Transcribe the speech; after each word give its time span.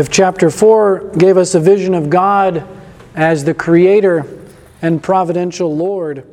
If 0.00 0.08
chapter 0.08 0.48
4 0.48 1.10
gave 1.18 1.36
us 1.36 1.54
a 1.54 1.60
vision 1.60 1.92
of 1.92 2.08
God 2.08 2.66
as 3.14 3.44
the 3.44 3.52
creator 3.52 4.24
and 4.80 5.02
providential 5.02 5.76
Lord, 5.76 6.24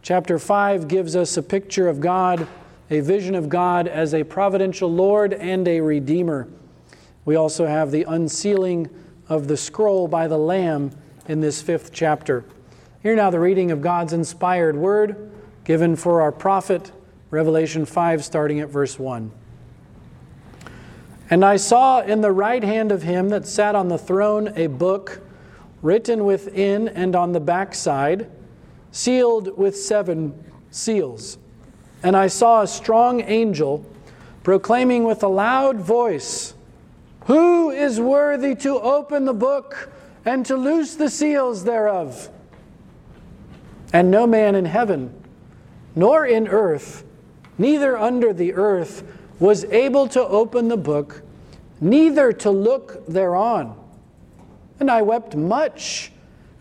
chapter 0.00 0.38
5 0.38 0.88
gives 0.88 1.14
us 1.14 1.36
a 1.36 1.42
picture 1.42 1.86
of 1.86 2.00
God, 2.00 2.48
a 2.88 3.00
vision 3.00 3.34
of 3.34 3.50
God 3.50 3.86
as 3.86 4.14
a 4.14 4.24
providential 4.24 4.90
Lord 4.90 5.34
and 5.34 5.68
a 5.68 5.82
redeemer. 5.82 6.48
We 7.26 7.36
also 7.36 7.66
have 7.66 7.90
the 7.90 8.04
unsealing 8.04 8.88
of 9.28 9.48
the 9.48 9.56
scroll 9.58 10.08
by 10.08 10.26
the 10.26 10.38
Lamb 10.38 10.90
in 11.28 11.42
this 11.42 11.60
fifth 11.60 11.92
chapter. 11.92 12.46
Here 13.02 13.14
now 13.14 13.28
the 13.28 13.38
reading 13.38 13.70
of 13.70 13.82
God's 13.82 14.14
inspired 14.14 14.76
word 14.76 15.30
given 15.64 15.94
for 15.94 16.22
our 16.22 16.32
profit, 16.32 16.90
Revelation 17.28 17.84
5, 17.84 18.24
starting 18.24 18.60
at 18.60 18.70
verse 18.70 18.98
1. 18.98 19.30
And 21.30 21.44
I 21.44 21.56
saw 21.56 22.00
in 22.00 22.20
the 22.20 22.32
right 22.32 22.62
hand 22.62 22.90
of 22.90 23.04
him 23.04 23.28
that 23.28 23.46
sat 23.46 23.76
on 23.76 23.88
the 23.88 23.98
throne 23.98 24.52
a 24.56 24.66
book 24.66 25.20
written 25.80 26.24
within 26.24 26.88
and 26.88 27.14
on 27.14 27.30
the 27.32 27.40
backside, 27.40 28.28
sealed 28.90 29.56
with 29.56 29.76
seven 29.76 30.44
seals. 30.72 31.38
And 32.02 32.16
I 32.16 32.26
saw 32.26 32.62
a 32.62 32.66
strong 32.66 33.20
angel 33.20 33.86
proclaiming 34.42 35.04
with 35.04 35.22
a 35.22 35.28
loud 35.28 35.76
voice, 35.76 36.54
Who 37.26 37.70
is 37.70 38.00
worthy 38.00 38.56
to 38.56 38.80
open 38.80 39.24
the 39.24 39.34
book 39.34 39.90
and 40.24 40.44
to 40.46 40.56
loose 40.56 40.96
the 40.96 41.08
seals 41.08 41.62
thereof? 41.62 42.28
And 43.92 44.10
no 44.10 44.26
man 44.26 44.56
in 44.56 44.64
heaven, 44.64 45.14
nor 45.94 46.26
in 46.26 46.48
earth, 46.48 47.04
neither 47.58 47.96
under 47.96 48.32
the 48.32 48.54
earth, 48.54 49.04
was 49.40 49.64
able 49.64 50.06
to 50.06 50.24
open 50.26 50.68
the 50.68 50.76
book, 50.76 51.22
neither 51.80 52.32
to 52.32 52.50
look 52.50 53.04
thereon. 53.06 53.74
And 54.78 54.90
I 54.90 55.02
wept 55.02 55.34
much, 55.34 56.12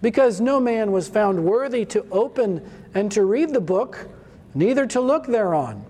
because 0.01 0.39
no 0.39 0.59
man 0.59 0.91
was 0.91 1.09
found 1.09 1.43
worthy 1.43 1.85
to 1.85 2.05
open 2.09 2.67
and 2.93 3.11
to 3.11 3.25
read 3.25 3.49
the 3.49 3.61
book, 3.61 4.07
neither 4.55 4.85
to 4.87 5.01
look 5.01 5.27
thereon. 5.27 5.85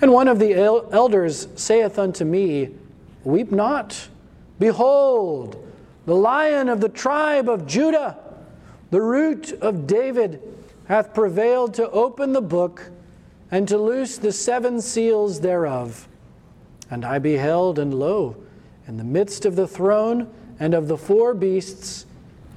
And 0.00 0.12
one 0.12 0.28
of 0.28 0.38
the 0.38 0.54
elders 0.54 1.48
saith 1.56 1.98
unto 1.98 2.24
me, 2.24 2.70
Weep 3.24 3.50
not. 3.50 4.08
Behold, 4.58 5.64
the 6.06 6.14
lion 6.14 6.68
of 6.68 6.80
the 6.80 6.88
tribe 6.88 7.48
of 7.48 7.66
Judah, 7.66 8.16
the 8.90 9.00
root 9.00 9.52
of 9.52 9.86
David, 9.86 10.40
hath 10.86 11.12
prevailed 11.12 11.74
to 11.74 11.90
open 11.90 12.32
the 12.32 12.40
book 12.40 12.90
and 13.50 13.66
to 13.68 13.78
loose 13.78 14.18
the 14.18 14.32
seven 14.32 14.80
seals 14.80 15.40
thereof. 15.40 16.08
And 16.90 17.04
I 17.04 17.18
beheld, 17.18 17.78
and 17.78 17.94
lo, 17.94 18.36
in 18.86 18.96
the 18.96 19.04
midst 19.04 19.44
of 19.44 19.56
the 19.56 19.68
throne 19.68 20.32
and 20.58 20.74
of 20.74 20.88
the 20.88 20.96
four 20.96 21.34
beasts, 21.34 22.06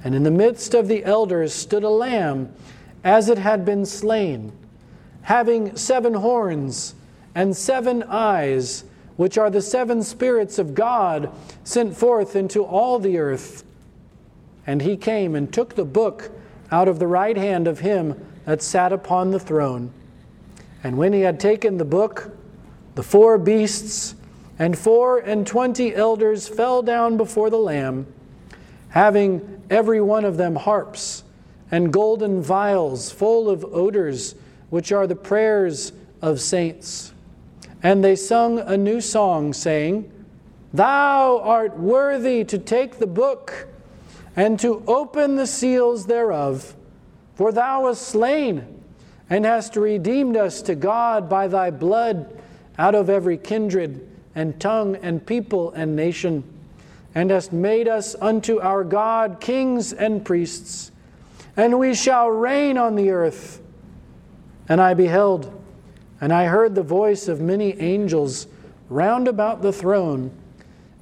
and 0.04 0.14
in 0.14 0.22
the 0.22 0.30
midst 0.30 0.74
of 0.74 0.88
the 0.88 1.04
elders 1.04 1.52
stood 1.52 1.84
a 1.84 1.88
lamb, 1.88 2.52
as 3.04 3.28
it 3.28 3.38
had 3.38 3.64
been 3.64 3.84
slain, 3.84 4.52
having 5.22 5.76
seven 5.76 6.14
horns 6.14 6.94
and 7.34 7.56
seven 7.56 8.02
eyes, 8.04 8.84
which 9.16 9.38
are 9.38 9.50
the 9.50 9.62
seven 9.62 10.02
spirits 10.02 10.58
of 10.58 10.74
God 10.74 11.30
sent 11.64 11.96
forth 11.96 12.34
into 12.34 12.64
all 12.64 12.98
the 12.98 13.18
earth. 13.18 13.64
And 14.66 14.82
he 14.82 14.96
came 14.96 15.34
and 15.34 15.52
took 15.52 15.74
the 15.74 15.84
book 15.84 16.30
out 16.70 16.88
of 16.88 16.98
the 16.98 17.06
right 17.06 17.36
hand 17.36 17.68
of 17.68 17.80
him 17.80 18.24
that 18.44 18.62
sat 18.62 18.92
upon 18.92 19.30
the 19.30 19.40
throne. 19.40 19.92
And 20.84 20.96
when 20.96 21.12
he 21.12 21.20
had 21.20 21.38
taken 21.38 21.78
the 21.78 21.84
book, 21.84 22.36
the 22.94 23.02
four 23.02 23.38
beasts 23.38 24.14
and 24.58 24.78
four 24.78 25.18
and 25.18 25.46
twenty 25.46 25.94
elders 25.94 26.48
fell 26.48 26.82
down 26.82 27.16
before 27.16 27.50
the 27.50 27.58
Lamb, 27.58 28.06
having 28.90 29.62
every 29.70 30.00
one 30.00 30.24
of 30.24 30.36
them 30.36 30.56
harps 30.56 31.24
and 31.70 31.92
golden 31.92 32.42
vials 32.42 33.10
full 33.10 33.48
of 33.48 33.64
odors, 33.64 34.34
which 34.70 34.92
are 34.92 35.06
the 35.06 35.16
prayers 35.16 35.92
of 36.20 36.40
saints. 36.40 37.12
And 37.82 38.04
they 38.04 38.14
sung 38.14 38.58
a 38.58 38.76
new 38.76 39.00
song, 39.00 39.52
saying, 39.52 40.10
Thou 40.72 41.40
art 41.40 41.78
worthy 41.78 42.44
to 42.44 42.58
take 42.58 42.98
the 42.98 43.06
book 43.06 43.68
and 44.36 44.58
to 44.60 44.82
open 44.86 45.36
the 45.36 45.46
seals 45.46 46.06
thereof, 46.06 46.74
for 47.34 47.52
thou 47.52 47.84
wast 47.84 48.02
slain 48.02 48.71
and 49.32 49.46
hast 49.46 49.76
redeemed 49.76 50.36
us 50.36 50.60
to 50.60 50.74
God 50.74 51.26
by 51.26 51.48
thy 51.48 51.70
blood 51.70 52.38
out 52.76 52.94
of 52.94 53.08
every 53.08 53.38
kindred 53.38 54.06
and 54.34 54.60
tongue 54.60 54.94
and 54.96 55.24
people 55.24 55.70
and 55.70 55.96
nation, 55.96 56.44
and 57.14 57.30
hast 57.30 57.50
made 57.50 57.88
us 57.88 58.14
unto 58.20 58.60
our 58.60 58.84
God 58.84 59.40
kings 59.40 59.94
and 59.94 60.22
priests, 60.22 60.92
and 61.56 61.78
we 61.78 61.94
shall 61.94 62.28
reign 62.28 62.76
on 62.76 62.94
the 62.94 63.08
earth. 63.08 63.62
And 64.68 64.82
I 64.82 64.92
beheld, 64.92 65.50
and 66.20 66.30
I 66.30 66.44
heard 66.44 66.74
the 66.74 66.82
voice 66.82 67.26
of 67.26 67.40
many 67.40 67.80
angels 67.80 68.46
round 68.90 69.28
about 69.28 69.62
the 69.62 69.72
throne, 69.72 70.30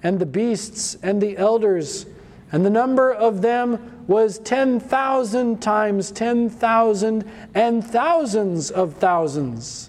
and 0.05 0.21
the 0.21 0.27
beasts 0.27 0.97
and 1.03 1.21
the 1.21 1.37
elders, 1.37 2.07
and 2.53 2.65
the 2.65 2.71
number 2.71 3.13
of 3.13 3.43
them 3.43 4.00
was 4.11 4.41
10,000 4.41 5.63
times 5.63 6.11
10,000 6.11 7.31
and 7.55 7.87
thousands 7.87 8.69
of 8.73 8.95
thousands, 8.95 9.89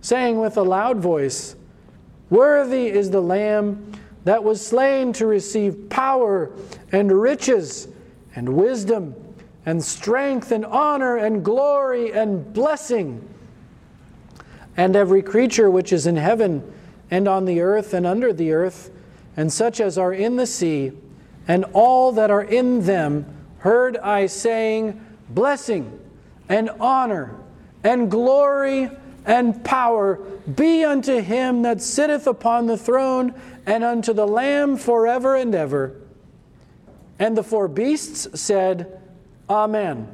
saying 0.00 0.40
with 0.40 0.56
a 0.56 0.62
loud 0.62 0.96
voice, 0.96 1.54
Worthy 2.30 2.86
is 2.86 3.10
the 3.10 3.20
Lamb 3.20 3.92
that 4.24 4.42
was 4.42 4.66
slain 4.66 5.12
to 5.12 5.26
receive 5.26 5.90
power 5.90 6.50
and 6.92 7.12
riches 7.12 7.88
and 8.34 8.48
wisdom 8.48 9.14
and 9.66 9.84
strength 9.84 10.50
and 10.50 10.64
honor 10.64 11.18
and 11.18 11.44
glory 11.44 12.14
and 12.14 12.54
blessing. 12.54 13.28
And 14.78 14.96
every 14.96 15.20
creature 15.20 15.70
which 15.70 15.92
is 15.92 16.06
in 16.06 16.16
heaven 16.16 16.72
and 17.10 17.28
on 17.28 17.44
the 17.44 17.60
earth 17.60 17.92
and 17.92 18.06
under 18.06 18.32
the 18.32 18.52
earth, 18.52 18.90
and 19.36 19.52
such 19.52 19.78
as 19.78 19.98
are 19.98 20.14
in 20.14 20.36
the 20.36 20.46
sea, 20.46 20.92
and 21.48 21.64
all 21.72 22.12
that 22.12 22.30
are 22.30 22.42
in 22.42 22.84
them 22.84 23.26
heard 23.58 23.96
I 23.96 24.26
saying, 24.26 25.00
Blessing 25.28 25.98
and 26.48 26.70
honor 26.80 27.34
and 27.82 28.10
glory 28.10 28.90
and 29.24 29.64
power 29.64 30.16
be 30.54 30.84
unto 30.84 31.20
him 31.20 31.62
that 31.62 31.82
sitteth 31.82 32.26
upon 32.26 32.66
the 32.66 32.76
throne 32.76 33.34
and 33.66 33.82
unto 33.82 34.12
the 34.12 34.26
Lamb 34.26 34.76
forever 34.76 35.34
and 35.34 35.54
ever. 35.54 35.96
And 37.18 37.36
the 37.36 37.42
four 37.42 37.66
beasts 37.66 38.40
said, 38.40 39.00
Amen. 39.50 40.08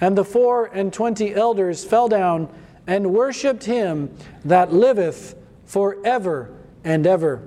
And 0.00 0.16
the 0.16 0.24
four 0.24 0.66
and 0.66 0.92
twenty 0.92 1.34
elders 1.34 1.84
fell 1.84 2.08
down 2.08 2.48
and 2.86 3.12
worshipped 3.12 3.64
him 3.64 4.14
that 4.44 4.72
liveth 4.72 5.34
forever 5.66 6.50
and 6.84 7.06
ever. 7.06 7.42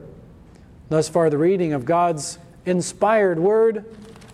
Thus 0.89 1.09
far, 1.09 1.29
the 1.29 1.37
reading 1.37 1.73
of 1.73 1.85
God's 1.85 2.37
inspired 2.65 3.39
word, 3.39 3.85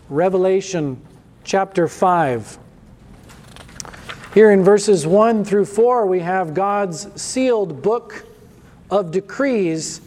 Revelation 0.09 1.01
chapter 1.44 1.88
5. 1.88 2.57
Here 4.34 4.51
in 4.51 4.63
verses 4.63 5.07
1 5.07 5.44
through 5.44 5.66
4, 5.66 6.06
we 6.06 6.19
have 6.19 6.53
God's 6.53 7.09
sealed 7.19 7.81
book 7.81 8.25
of 8.91 9.12
decrees 9.12 10.01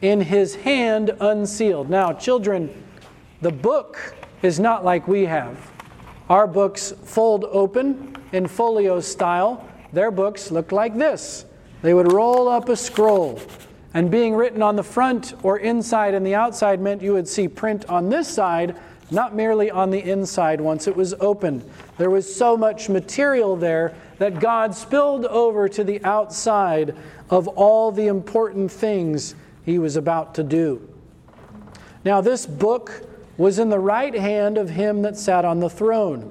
in 0.00 0.20
his 0.20 0.54
hand 0.54 1.10
unsealed. 1.20 1.90
Now, 1.90 2.12
children, 2.12 2.70
the 3.42 3.52
book 3.52 4.14
is 4.42 4.58
not 4.58 4.84
like 4.84 5.06
we 5.06 5.26
have. 5.26 5.70
Our 6.28 6.46
books 6.46 6.92
fold 7.04 7.44
open 7.44 8.16
in 8.32 8.46
folio 8.46 9.00
style. 9.00 9.66
Their 9.92 10.10
books 10.10 10.50
look 10.50 10.72
like 10.72 10.96
this. 10.96 11.44
They 11.82 11.94
would 11.94 12.10
roll 12.10 12.48
up 12.48 12.68
a 12.68 12.76
scroll 12.76 13.40
and 13.96 14.10
being 14.10 14.34
written 14.34 14.60
on 14.60 14.76
the 14.76 14.82
front 14.82 15.32
or 15.42 15.58
inside 15.58 16.12
and 16.12 16.26
the 16.26 16.34
outside 16.34 16.82
meant 16.82 17.00
you 17.00 17.14
would 17.14 17.26
see 17.26 17.48
print 17.48 17.82
on 17.86 18.10
this 18.10 18.28
side, 18.28 18.76
not 19.10 19.34
merely 19.34 19.70
on 19.70 19.88
the 19.90 19.98
inside 19.98 20.60
once 20.60 20.86
it 20.86 20.94
was 20.94 21.14
opened. 21.14 21.64
There 21.96 22.10
was 22.10 22.36
so 22.36 22.58
much 22.58 22.90
material 22.90 23.56
there 23.56 23.94
that 24.18 24.38
God 24.38 24.74
spilled 24.74 25.24
over 25.24 25.66
to 25.70 25.82
the 25.82 26.04
outside 26.04 26.94
of 27.30 27.48
all 27.48 27.90
the 27.90 28.08
important 28.08 28.70
things 28.70 29.34
he 29.64 29.78
was 29.78 29.96
about 29.96 30.34
to 30.34 30.42
do. 30.42 30.86
Now, 32.04 32.20
this 32.20 32.44
book 32.44 33.02
was 33.38 33.58
in 33.58 33.70
the 33.70 33.78
right 33.78 34.14
hand 34.14 34.58
of 34.58 34.68
him 34.68 35.00
that 35.02 35.16
sat 35.16 35.46
on 35.46 35.60
the 35.60 35.70
throne. 35.70 36.30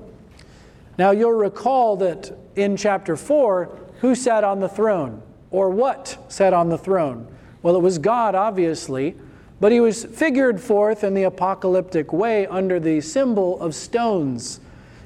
Now, 0.99 1.09
you'll 1.09 1.31
recall 1.31 1.97
that 1.97 2.31
in 2.55 2.77
chapter 2.77 3.17
4, 3.17 3.75
who 4.01 4.13
sat 4.13 4.43
on 4.43 4.59
the 4.59 4.69
throne? 4.69 5.23
Or 5.49 5.71
what 5.71 6.15
sat 6.27 6.53
on 6.53 6.69
the 6.69 6.77
throne? 6.77 7.31
Well, 7.65 7.75
it 7.75 7.81
was 7.81 7.97
God, 7.97 8.35
obviously, 8.35 9.15
but 9.59 9.71
he 9.71 9.79
was 9.79 10.05
figured 10.05 10.61
forth 10.61 11.03
in 11.03 11.15
the 11.15 11.23
apocalyptic 11.23 12.13
way 12.13 12.45
under 12.45 12.79
the 12.79 13.01
symbol 13.01 13.59
of 13.59 13.73
stones. 13.73 14.59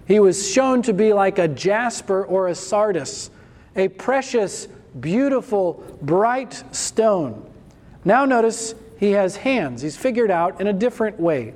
He 0.06 0.20
was 0.20 0.52
shown 0.52 0.82
to 0.82 0.92
be 0.92 1.14
like 1.14 1.40
a 1.40 1.48
jasper 1.48 2.26
or 2.26 2.50
a 2.50 2.56
sardius, 2.56 3.32
a 3.78 3.88
precious, 3.88 4.68
beautiful, 5.00 5.82
bright 6.02 6.62
stone. 6.76 7.50
Now, 8.04 8.26
notice 8.26 8.76
he 9.00 9.12
has 9.12 9.38
hands. 9.38 9.82
He's 9.82 9.96
figured 9.96 10.30
out 10.30 10.60
in 10.60 10.68
a 10.68 10.74
different 10.74 11.18
way. 11.18 11.54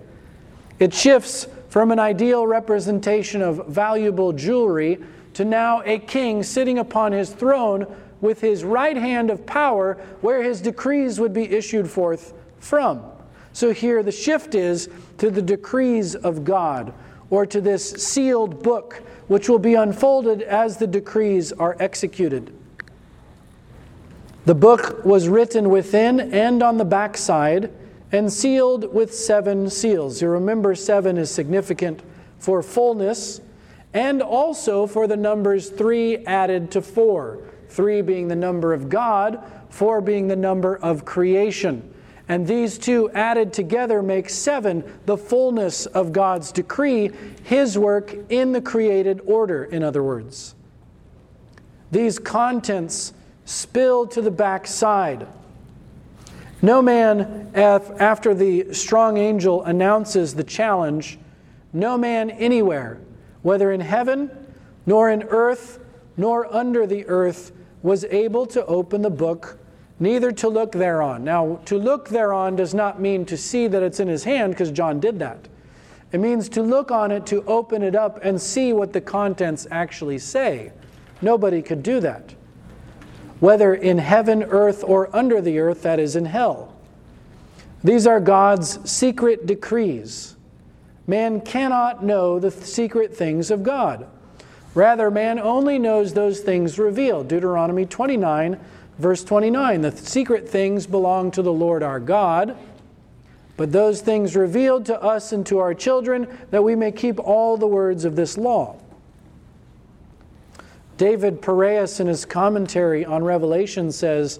It 0.79 0.93
shifts 0.93 1.47
from 1.67 1.91
an 1.91 1.99
ideal 1.99 2.47
representation 2.47 3.41
of 3.41 3.67
valuable 3.67 4.31
jewelry 4.31 5.03
to 5.33 5.43
now 5.43 5.81
a 5.83 5.99
king 5.99 6.43
sitting 6.43 6.79
upon 6.79 7.11
his 7.11 7.29
throne 7.29 7.93
with 8.23 8.39
his 8.39 8.63
right 8.63 8.95
hand 8.95 9.29
of 9.29 9.45
power 9.45 9.95
where 10.21 10.41
his 10.41 10.61
decrees 10.61 11.19
would 11.19 11.33
be 11.33 11.43
issued 11.43 11.89
forth 11.89 12.33
from. 12.57 13.03
So 13.51 13.73
here 13.73 14.01
the 14.01 14.13
shift 14.13 14.55
is 14.55 14.89
to 15.17 15.29
the 15.29 15.41
decrees 15.41 16.15
of 16.15 16.45
God 16.45 16.93
or 17.29 17.45
to 17.45 17.59
this 17.59 17.91
sealed 17.91 18.63
book 18.63 19.03
which 19.27 19.49
will 19.49 19.59
be 19.59 19.73
unfolded 19.73 20.41
as 20.41 20.77
the 20.77 20.87
decrees 20.87 21.51
are 21.51 21.75
executed. 21.79 22.51
The 24.45 24.55
book 24.55 25.03
was 25.05 25.27
written 25.27 25.69
within 25.69 26.19
and 26.33 26.63
on 26.63 26.77
the 26.77 26.85
backside 26.85 27.71
and 28.13 28.31
sealed 28.31 28.93
with 28.93 29.13
seven 29.13 29.69
seals. 29.69 30.21
You 30.21 30.29
remember, 30.29 30.75
seven 30.75 31.17
is 31.17 31.29
significant 31.29 32.01
for 32.39 32.63
fullness 32.63 33.41
and 33.93 34.21
also 34.21 34.87
for 34.87 35.07
the 35.07 35.17
numbers 35.17 35.69
three 35.69 36.17
added 36.25 36.71
to 36.71 36.81
four. 36.81 37.39
Three 37.73 38.01
being 38.01 38.27
the 38.27 38.35
number 38.35 38.73
of 38.73 38.89
God, 38.89 39.43
four 39.69 40.01
being 40.01 40.27
the 40.27 40.35
number 40.35 40.77
of 40.77 41.05
creation. 41.05 41.93
And 42.29 42.47
these 42.47 42.77
two 42.77 43.11
added 43.11 43.51
together 43.51 44.01
make 44.01 44.29
seven, 44.29 44.83
the 45.05 45.17
fullness 45.17 45.85
of 45.85 46.13
God's 46.13 46.51
decree, 46.51 47.11
His 47.43 47.77
work 47.77 48.15
in 48.29 48.53
the 48.53 48.61
created 48.61 49.21
order, 49.25 49.65
in 49.65 49.83
other 49.83 50.03
words. 50.03 50.55
These 51.91 52.19
contents 52.19 53.13
spill 53.45 54.07
to 54.07 54.21
the 54.21 54.31
backside 54.31 55.27
no 56.63 56.81
man, 56.81 57.51
after 57.53 58.33
the 58.33 58.73
strong 58.73 59.17
angel 59.17 59.63
announces 59.63 60.33
the 60.33 60.45
challenge, 60.45 61.19
no 61.73 61.97
man 61.97 62.31
anywhere, 62.31 63.01
whether 63.41 63.73
in 63.73 63.81
heaven, 63.81 64.31
nor 64.85 65.09
in 65.09 65.23
earth, 65.23 65.79
nor 66.15 66.51
under 66.55 66.87
the 66.87 67.05
earth, 67.07 67.51
was 67.83 68.05
able 68.05 68.47
to 68.47 68.65
open 68.65 69.03
the 69.03 69.09
book, 69.11 69.59
neither 69.99 70.31
to 70.31 70.49
look 70.49 70.71
thereon. 70.71 71.23
Now, 71.23 71.59
to 71.65 71.77
look 71.77 72.09
thereon 72.09 72.55
does 72.55 72.73
not 72.73 72.99
mean 72.99 73.25
to 73.25 73.37
see 73.37 73.67
that 73.67 73.83
it's 73.83 73.99
in 73.99 74.07
his 74.07 74.23
hand, 74.23 74.53
because 74.53 74.71
John 74.71 74.99
did 74.99 75.19
that. 75.19 75.47
It 76.11 76.19
means 76.19 76.49
to 76.49 76.63
look 76.63 76.89
on 76.89 77.11
it, 77.11 77.27
to 77.27 77.43
open 77.45 77.83
it 77.83 77.93
up, 77.93 78.19
and 78.23 78.41
see 78.41 78.73
what 78.73 78.93
the 78.93 79.01
contents 79.01 79.67
actually 79.69 80.17
say. 80.17 80.71
Nobody 81.21 81.61
could 81.61 81.83
do 81.83 81.99
that 81.99 82.33
whether 83.43 83.75
in 83.75 83.97
heaven, 83.97 84.41
earth, 84.41 84.85
or 84.85 85.13
under 85.13 85.41
the 85.41 85.59
earth, 85.59 85.81
that 85.81 85.99
is, 85.99 86.15
in 86.15 86.23
hell. 86.23 86.73
These 87.83 88.07
are 88.07 88.21
God's 88.21 88.89
secret 88.89 89.45
decrees. 89.45 90.37
Man 91.07 91.41
cannot 91.41 92.05
know 92.05 92.39
the 92.39 92.49
secret 92.49 93.13
things 93.13 93.51
of 93.51 93.61
God. 93.61 94.07
Rather, 94.75 95.11
man 95.11 95.39
only 95.39 95.77
knows 95.77 96.13
those 96.13 96.39
things 96.39 96.79
revealed. 96.79 97.27
Deuteronomy 97.27 97.85
29, 97.85 98.59
verse 98.97 99.23
29. 99.23 99.81
The 99.81 99.91
secret 99.95 100.49
things 100.49 100.87
belong 100.87 101.31
to 101.31 101.41
the 101.41 101.53
Lord 101.53 101.83
our 101.83 101.99
God, 101.99 102.57
but 103.55 103.71
those 103.71 104.01
things 104.01 104.35
revealed 104.35 104.85
to 104.87 104.99
us 105.01 105.31
and 105.31 105.45
to 105.45 105.59
our 105.59 105.75
children, 105.75 106.27
that 106.49 106.63
we 106.63 106.75
may 106.75 106.91
keep 106.91 107.19
all 107.19 107.55
the 107.55 107.67
words 107.67 108.03
of 108.03 108.15
this 108.15 108.37
law. 108.37 108.77
David 110.97 111.41
Pareus, 111.41 111.99
in 111.99 112.07
his 112.07 112.25
commentary 112.25 113.03
on 113.05 113.23
Revelation, 113.23 113.91
says, 113.91 114.39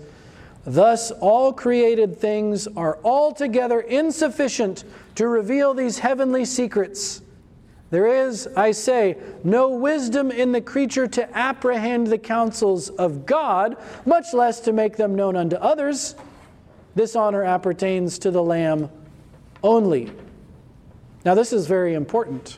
Thus, 0.65 1.11
all 1.11 1.51
created 1.51 2.17
things 2.17 2.67
are 2.67 2.97
altogether 3.03 3.81
insufficient 3.81 4.83
to 5.15 5.27
reveal 5.27 5.73
these 5.73 5.99
heavenly 5.99 6.45
secrets. 6.45 7.22
There 7.93 8.07
is, 8.07 8.47
I 8.55 8.71
say, 8.71 9.17
no 9.43 9.69
wisdom 9.69 10.31
in 10.31 10.51
the 10.51 10.61
creature 10.61 11.05
to 11.09 11.37
apprehend 11.37 12.07
the 12.07 12.17
counsels 12.17 12.89
of 12.89 13.27
God, 13.27 13.77
much 14.03 14.33
less 14.33 14.59
to 14.61 14.73
make 14.73 14.97
them 14.97 15.13
known 15.13 15.35
unto 15.35 15.57
others. 15.57 16.15
This 16.95 17.15
honor 17.15 17.43
appertains 17.43 18.17
to 18.17 18.31
the 18.31 18.41
Lamb 18.41 18.89
only. 19.61 20.11
Now, 21.23 21.35
this 21.35 21.53
is 21.53 21.67
very 21.67 21.93
important. 21.93 22.57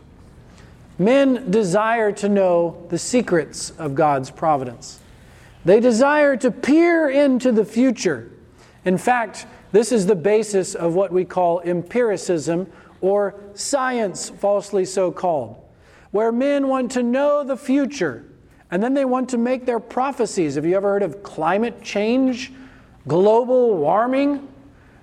Men 0.97 1.51
desire 1.51 2.13
to 2.13 2.29
know 2.29 2.85
the 2.87 2.97
secrets 2.97 3.71
of 3.71 3.93
God's 3.93 4.31
providence. 4.31 5.01
They 5.65 5.81
desire 5.81 6.37
to 6.37 6.49
peer 6.49 7.09
into 7.09 7.51
the 7.51 7.65
future. 7.65 8.31
In 8.85 8.97
fact, 8.97 9.47
this 9.73 9.91
is 9.91 10.05
the 10.05 10.15
basis 10.15 10.75
of 10.75 10.95
what 10.95 11.11
we 11.11 11.25
call 11.25 11.59
empiricism 11.59 12.71
or 13.05 13.35
science, 13.53 14.29
falsely 14.29 14.83
so 14.83 15.11
called, 15.11 15.63
where 16.09 16.31
men 16.31 16.67
want 16.67 16.91
to 16.91 17.03
know 17.03 17.43
the 17.43 17.55
future 17.55 18.25
and 18.71 18.81
then 18.81 18.95
they 18.95 19.05
want 19.05 19.29
to 19.29 19.37
make 19.37 19.65
their 19.65 19.79
prophecies. 19.79 20.55
Have 20.55 20.65
you 20.65 20.75
ever 20.75 20.89
heard 20.89 21.03
of 21.03 21.21
climate 21.21 21.83
change, 21.83 22.51
global 23.07 23.77
warming? 23.77 24.47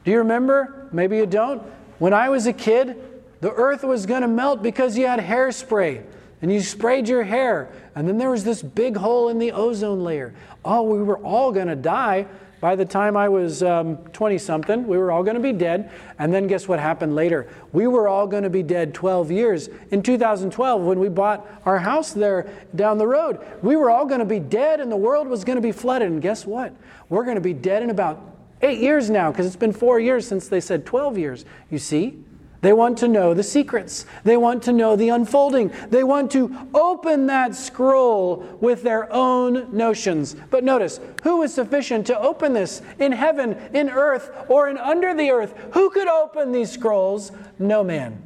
Do 0.05 0.11
you 0.11 0.19
remember? 0.19 0.89
Maybe 0.91 1.17
you 1.17 1.27
don't. 1.27 1.63
When 2.01 2.13
I 2.13 2.29
was 2.29 2.47
a 2.47 2.53
kid, 2.53 2.97
the 3.41 3.53
earth 3.53 3.85
was 3.85 4.05
going 4.05 4.23
to 4.23 4.29
melt 4.29 4.63
because 4.63 4.99
you 4.99 5.07
had 5.07 5.21
hairspray 5.21 6.03
and 6.43 6.53
you 6.53 6.61
sprayed 6.61 7.09
your 7.09 7.23
hair. 7.23 7.71
And 7.95 8.09
then 8.09 8.19
there 8.19 8.31
was 8.31 8.43
this 8.43 8.63
big 8.63 8.97
hole 8.97 9.29
in 9.29 9.39
the 9.39 9.53
ozone 9.53 10.03
layer. 10.03 10.35
Oh, 10.65 10.83
we 10.83 11.03
were 11.05 11.19
all 11.19 11.53
going 11.53 11.69
to 11.69 11.77
die 11.77 12.27
by 12.63 12.77
the 12.77 12.85
time 12.85 13.17
I 13.17 13.29
was 13.29 13.59
20 13.59 13.99
um, 14.21 14.39
something. 14.39 14.87
We 14.87 14.97
were 14.97 15.11
all 15.11 15.25
going 15.25 15.35
to 15.35 15.43
be 15.43 15.53
dead. 15.53 15.91
And 16.21 16.33
then 16.33 16.47
guess 16.47 16.69
what 16.69 16.79
happened 16.79 17.17
later? 17.17 17.49
We 17.73 17.89
were 17.89 18.07
all 18.07 18.29
going 18.29 18.45
to 18.45 18.51
be 18.51 18.63
dead 18.63 18.95
12 18.95 19.33
years. 19.33 19.69
In 19.91 20.01
2012, 20.01 20.81
when 20.81 21.01
we 21.01 21.09
bought 21.09 21.45
our 21.67 21.81
house 21.81 22.13
there 22.13 22.49
down 22.77 22.99
the 22.99 23.07
road, 23.09 23.41
we 23.63 23.75
were 23.75 23.91
all 23.91 24.07
going 24.07 24.21
to 24.21 24.25
be 24.25 24.39
dead 24.39 24.79
and 24.79 24.93
the 24.93 24.97
world 24.97 25.27
was 25.27 25.43
going 25.43 25.57
to 25.57 25.63
be 25.63 25.73
flooded. 25.73 26.09
And 26.09 26.23
guess 26.23 26.47
what? 26.47 26.73
We're 27.09 27.25
going 27.25 27.35
to 27.35 27.41
be 27.41 27.53
dead 27.53 27.83
in 27.83 27.91
about 27.91 28.21
eight 28.63 28.79
years 28.79 29.11
now 29.11 29.33
because 29.33 29.45
it's 29.45 29.57
been 29.57 29.73
four 29.73 29.99
years 29.99 30.25
since 30.25 30.47
they 30.47 30.61
said 30.61 30.87
12 30.87 31.19
years. 31.19 31.45
You 31.69 31.81
see? 31.81 32.23
They 32.63 32.73
want 32.73 32.97
to 32.99 33.09
know 33.09 33.35
the 33.35 33.43
secrets. 33.43 34.07
They 34.23 34.37
want 34.37 34.63
to 34.63 34.73
know 34.73 34.95
the 34.95 35.09
unfolding. 35.09 35.73
They 35.91 36.05
want 36.05 36.31
to 36.31 36.57
open 36.73 37.27
that 37.27 37.57
scroll 37.57 38.37
with 38.61 38.85
their 38.85 39.13
own 39.13 39.77
notions. 39.77 40.37
But 40.49 40.63
notice, 40.63 41.01
who 41.25 41.43
is 41.43 41.53
sufficient 41.53 42.07
to 42.07 42.19
open 42.19 42.53
this 42.53 42.81
in 43.01 43.11
heaven, 43.11 43.57
in 43.75 43.91
earth, 43.91 44.31
or 44.49 44.69
in 44.69 44.79
under 44.79 45.13
the 45.13 45.33
earth? 45.33 45.55
Who 45.75 45.91
could 45.91 46.07
open 46.07 46.53
these 46.53 46.71
scrolls? 46.71 47.33
No 47.59 47.83
man. 47.83 48.23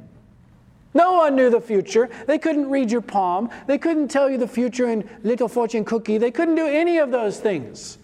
No 0.92 1.14
one 1.14 1.34
knew 1.34 1.48
the 1.48 1.60
future. 1.60 2.10
They 2.26 2.38
couldn't 2.38 2.68
read 2.68 2.90
your 2.90 3.00
palm. 3.00 3.48
They 3.66 3.78
couldn't 3.78 4.08
tell 4.08 4.28
you 4.28 4.36
the 4.36 4.48
future 4.48 4.90
in 4.90 5.08
Little 5.22 5.48
Fortune 5.48 5.84
Cookie. 5.84 6.18
They 6.18 6.30
couldn't 6.30 6.56
do 6.56 6.66
any 6.66 6.98
of 6.98 7.10
those 7.10 7.40
things. 7.40 7.96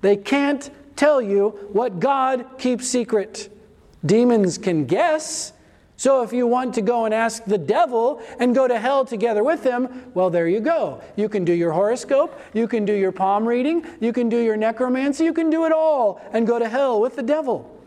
They 0.00 0.16
can't 0.16 0.68
tell 0.96 1.22
you 1.22 1.50
what 1.72 2.00
God 2.00 2.58
keeps 2.58 2.88
secret. 2.88 3.56
Demons 4.04 4.58
can 4.58 4.86
guess. 4.86 5.52
So 6.00 6.22
if 6.22 6.32
you 6.32 6.46
want 6.46 6.72
to 6.76 6.80
go 6.80 7.04
and 7.04 7.12
ask 7.12 7.44
the 7.44 7.58
devil 7.58 8.22
and 8.38 8.54
go 8.54 8.66
to 8.66 8.78
hell 8.78 9.04
together 9.04 9.44
with 9.44 9.62
him, 9.62 10.10
well, 10.14 10.30
there 10.30 10.48
you 10.48 10.58
go. 10.58 11.02
You 11.14 11.28
can 11.28 11.44
do 11.44 11.52
your 11.52 11.72
horoscope, 11.72 12.40
you 12.54 12.66
can 12.66 12.86
do 12.86 12.94
your 12.94 13.12
palm 13.12 13.46
reading, 13.46 13.84
you 14.00 14.10
can 14.10 14.30
do 14.30 14.38
your 14.38 14.56
necromancy, 14.56 15.24
you 15.24 15.34
can 15.34 15.50
do 15.50 15.66
it 15.66 15.72
all 15.72 16.18
and 16.32 16.46
go 16.46 16.58
to 16.58 16.66
hell 16.66 17.02
with 17.02 17.16
the 17.16 17.22
devil. 17.22 17.78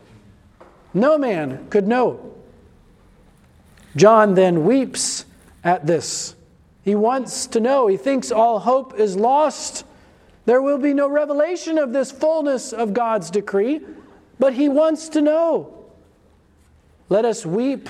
No 0.94 1.18
man 1.18 1.66
could 1.70 1.88
know. 1.88 2.36
John 3.96 4.34
then 4.34 4.64
weeps 4.64 5.24
at 5.64 5.84
this. 5.84 6.36
He 6.84 6.94
wants 6.94 7.48
to 7.48 7.58
know. 7.58 7.88
He 7.88 7.96
thinks 7.96 8.30
all 8.30 8.60
hope 8.60 8.94
is 8.96 9.16
lost. 9.16 9.84
There 10.46 10.62
will 10.62 10.78
be 10.78 10.94
no 10.94 11.08
revelation 11.08 11.78
of 11.78 11.92
this 11.92 12.12
fullness 12.12 12.72
of 12.72 12.94
God's 12.94 13.28
decree, 13.28 13.80
but 14.38 14.54
he 14.54 14.68
wants 14.68 15.08
to 15.08 15.20
know. 15.20 15.83
Let 17.08 17.24
us 17.24 17.44
weep 17.44 17.88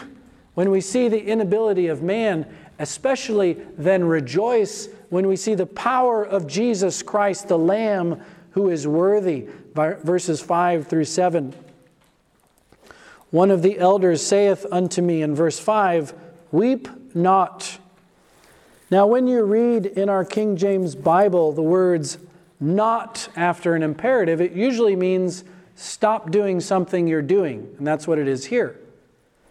when 0.55 0.71
we 0.71 0.81
see 0.81 1.09
the 1.09 1.23
inability 1.25 1.89
of 1.89 2.03
man, 2.03 2.47
especially 2.79 3.55
then 3.77 4.05
rejoice 4.05 4.89
when 5.11 5.27
we 5.27 5.37
see 5.37 5.55
the 5.55 5.67
power 5.67 6.25
of 6.25 6.47
Jesus 6.47 7.03
Christ, 7.03 7.49
the 7.49 7.59
Lamb 7.59 8.21
who 8.53 8.71
is 8.71 8.87
worthy. 8.87 9.49
Verses 9.75 10.41
5 10.41 10.87
through 10.87 11.05
7. 11.05 11.55
One 13.31 13.51
of 13.51 13.63
the 13.63 13.79
elders 13.79 14.25
saith 14.25 14.65
unto 14.71 15.03
me 15.03 15.23
in 15.23 15.35
verse 15.35 15.59
5, 15.59 16.15
Weep 16.53 16.89
not. 17.15 17.79
Now, 18.91 19.09
when 19.09 19.27
you 19.27 19.43
read 19.43 19.87
in 19.87 20.09
our 20.09 20.25
King 20.25 20.57
James 20.57 20.95
Bible 20.95 21.53
the 21.53 21.63
words 21.63 22.19
not 22.61 23.29
after 23.35 23.75
an 23.75 23.83
imperative, 23.83 24.41
it 24.41 24.53
usually 24.53 24.95
means 24.95 25.43
stop 25.75 26.31
doing 26.31 26.61
something 26.61 27.09
you're 27.09 27.23
doing. 27.23 27.75
And 27.79 27.85
that's 27.85 28.07
what 28.07 28.21
it 28.21 28.29
is 28.29 28.47
here. 28.47 28.79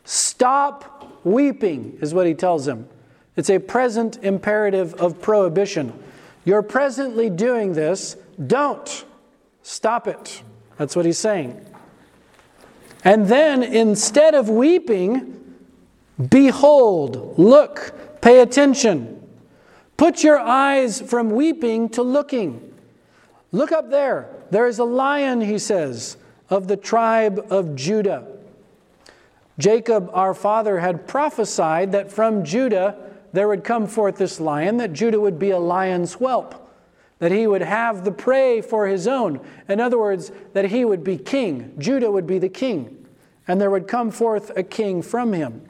Stop 0.04 1.22
weeping, 1.24 1.98
is 2.02 2.14
what 2.14 2.28
he 2.28 2.34
tells 2.34 2.68
him. 2.68 2.88
It's 3.36 3.50
a 3.50 3.60
present 3.60 4.20
imperative 4.22 4.94
of 4.96 5.22
prohibition. 5.22 5.94
You're 6.46 6.62
presently 6.62 7.30
doing 7.30 7.74
this, 7.74 8.18
don't. 8.46 9.06
Stop 9.62 10.08
it. 10.08 10.44
That's 10.78 10.96
what 10.96 11.06
he's 11.06 11.18
saying. 11.18 11.66
And 13.04 13.28
then 13.28 13.64
instead 13.64 14.36
of 14.36 14.50
weeping, 14.50 15.40
behold, 16.30 17.38
look, 17.38 18.22
pay 18.22 18.42
attention. 18.42 19.22
Put 19.98 20.24
your 20.24 20.40
eyes 20.40 21.02
from 21.02 21.32
weeping 21.32 21.90
to 21.90 22.02
looking. 22.02 22.74
Look 23.52 23.72
up 23.72 23.90
there. 23.90 24.30
There 24.52 24.68
is 24.68 24.80
a 24.80 24.84
lion, 24.84 25.42
he 25.42 25.60
says, 25.60 26.18
of 26.50 26.68
the 26.68 26.78
tribe 26.78 27.46
of 27.50 27.76
Judah. 27.76 28.28
Jacob, 29.58 30.10
our 30.14 30.34
father, 30.34 30.80
had 30.80 31.08
prophesied 31.08 31.92
that 31.92 32.12
from 32.12 32.44
Judah 32.44 32.96
there 33.34 33.48
would 33.48 33.64
come 33.64 33.88
forth 33.88 34.18
this 34.18 34.40
lion, 34.40 34.78
that 34.78 34.94
Judah 34.94 35.20
would 35.20 35.40
be 35.40 35.52
a 35.52 35.60
lion's 35.60 36.14
whelp, 36.14 36.56
that 37.20 37.32
he 37.32 37.48
would 37.48 37.62
have 37.62 38.04
the 38.04 38.12
prey 38.12 38.62
for 38.62 38.88
his 38.88 39.08
own. 39.08 39.40
In 39.68 39.80
other 39.80 40.00
words, 40.00 40.32
that 40.54 40.66
he 40.66 40.86
would 40.86 41.04
be 41.04 41.18
king. 41.18 41.74
Judah 41.78 42.12
would 42.12 42.28
be 42.28 42.40
the 42.40 42.50
king, 42.50 43.08
and 43.48 43.60
there 43.60 43.72
would 43.72 43.88
come 43.88 44.12
forth 44.12 44.52
a 44.56 44.64
king 44.64 45.02
from 45.02 45.34
him. 45.34 45.62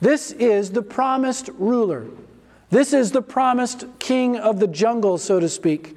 This 0.00 0.32
is 0.32 0.70
the 0.70 0.82
promised 0.82 1.50
ruler. 1.58 2.06
This 2.70 2.92
is 2.92 3.10
the 3.10 3.22
promised 3.22 3.84
king 3.98 4.36
of 4.36 4.60
the 4.60 4.68
jungle, 4.68 5.18
so 5.18 5.40
to 5.40 5.48
speak, 5.48 5.96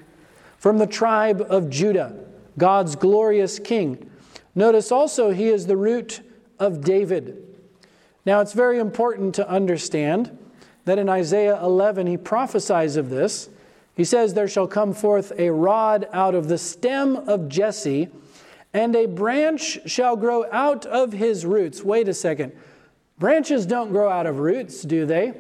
from 0.58 0.79
the 0.79 0.88
tribe 0.88 1.46
of 1.48 1.70
Judah, 1.70 2.15
God's 2.58 2.96
glorious 2.96 3.60
king. 3.60 4.10
Notice 4.55 4.91
also, 4.91 5.32
he 5.32 5.50
is 5.50 5.67
the 5.67 5.77
root 5.77 6.22
of 6.63 6.82
David. 6.82 7.38
Now, 8.25 8.39
it's 8.39 8.53
very 8.53 8.79
important 8.79 9.36
to 9.36 9.50
understand 9.50 10.38
that 10.86 10.98
in 10.98 11.10
Isaiah 11.10 11.62
11, 11.62 12.08
he 12.08 12.17
prophesies 12.17 12.96
of 12.96 13.10
this. 13.10 13.50
He 13.96 14.03
says, 14.03 14.34
There 14.34 14.48
shall 14.48 14.67
come 14.67 14.93
forth 14.93 15.32
a 15.38 15.50
rod 15.50 16.08
out 16.13 16.34
of 16.34 16.48
the 16.48 16.58
stem 16.58 17.15
of 17.15 17.50
Jesse, 17.50 18.10
and 18.74 18.96
a 18.96 19.05
branch 19.05 19.79
shall 19.86 20.15
grow 20.15 20.46
out 20.51 20.86
of 20.86 21.13
his 21.13 21.46
roots. 21.46 21.84
Wait 21.84 22.08
a 22.08 22.13
second. 22.13 22.53
Branches 23.20 23.65
don't 23.65 23.91
grow 23.91 24.10
out 24.10 24.25
of 24.25 24.39
roots, 24.39 24.82
do 24.82 25.05
they? 25.05 25.34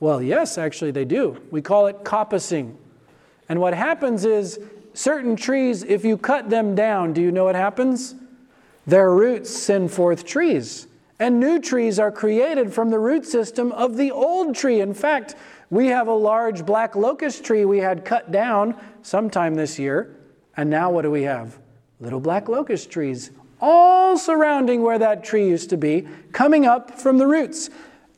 Well, 0.00 0.22
yes, 0.22 0.58
actually, 0.58 0.92
they 0.92 1.04
do. 1.04 1.40
We 1.50 1.60
call 1.60 1.86
it 1.86 2.04
coppicing. 2.04 2.76
And 3.48 3.60
what 3.60 3.74
happens 3.74 4.24
is, 4.24 4.60
certain 4.94 5.34
trees, 5.34 5.82
if 5.82 6.04
you 6.04 6.16
cut 6.16 6.50
them 6.50 6.74
down, 6.74 7.12
do 7.14 7.20
you 7.20 7.32
know 7.32 7.44
what 7.44 7.56
happens? 7.56 8.14
Their 8.88 9.12
roots 9.12 9.50
send 9.50 9.90
forth 9.90 10.24
trees. 10.24 10.86
And 11.20 11.38
new 11.38 11.60
trees 11.60 11.98
are 11.98 12.10
created 12.10 12.72
from 12.72 12.88
the 12.88 12.98
root 12.98 13.26
system 13.26 13.70
of 13.72 13.98
the 13.98 14.10
old 14.10 14.56
tree. 14.56 14.80
In 14.80 14.94
fact, 14.94 15.34
we 15.68 15.88
have 15.88 16.08
a 16.08 16.14
large 16.14 16.64
black 16.64 16.96
locust 16.96 17.44
tree 17.44 17.66
we 17.66 17.80
had 17.80 18.06
cut 18.06 18.30
down 18.32 18.80
sometime 19.02 19.56
this 19.56 19.78
year. 19.78 20.16
And 20.56 20.70
now 20.70 20.90
what 20.90 21.02
do 21.02 21.10
we 21.10 21.24
have? 21.24 21.58
Little 22.00 22.18
black 22.18 22.48
locust 22.48 22.90
trees, 22.90 23.30
all 23.60 24.16
surrounding 24.16 24.80
where 24.80 24.98
that 24.98 25.22
tree 25.22 25.46
used 25.46 25.68
to 25.68 25.76
be, 25.76 26.08
coming 26.32 26.64
up 26.64 26.98
from 26.98 27.18
the 27.18 27.26
roots. 27.26 27.68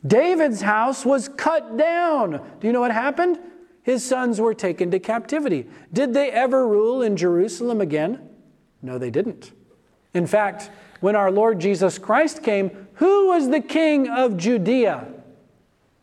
David's 0.07 0.61
house 0.61 1.03
was 1.05 1.27
cut 1.27 1.75
down. 1.75 2.39
Do 2.61 2.67
you 2.67 2.71
know 2.71 2.79
what 2.79 2.91
happened? 2.91 3.39
His 3.83 4.05
sons 4.05 4.39
were 4.39 4.53
taken 4.53 4.89
to 4.91 4.99
captivity. 4.99 5.67
Did 5.91 6.13
they 6.13 6.31
ever 6.31 6.65
rule 6.65 7.01
in 7.01 7.17
Jerusalem 7.17 7.81
again? 7.81 8.29
No, 8.81 8.97
they 8.97 9.09
didn't. 9.09 9.51
In 10.13 10.27
fact, 10.27 10.69
when 10.99 11.15
our 11.15 11.31
Lord 11.31 11.59
Jesus 11.59 11.97
Christ 11.97 12.43
came, 12.43 12.87
who 12.95 13.27
was 13.27 13.49
the 13.49 13.61
king 13.61 14.07
of 14.07 14.37
Judea? 14.37 15.07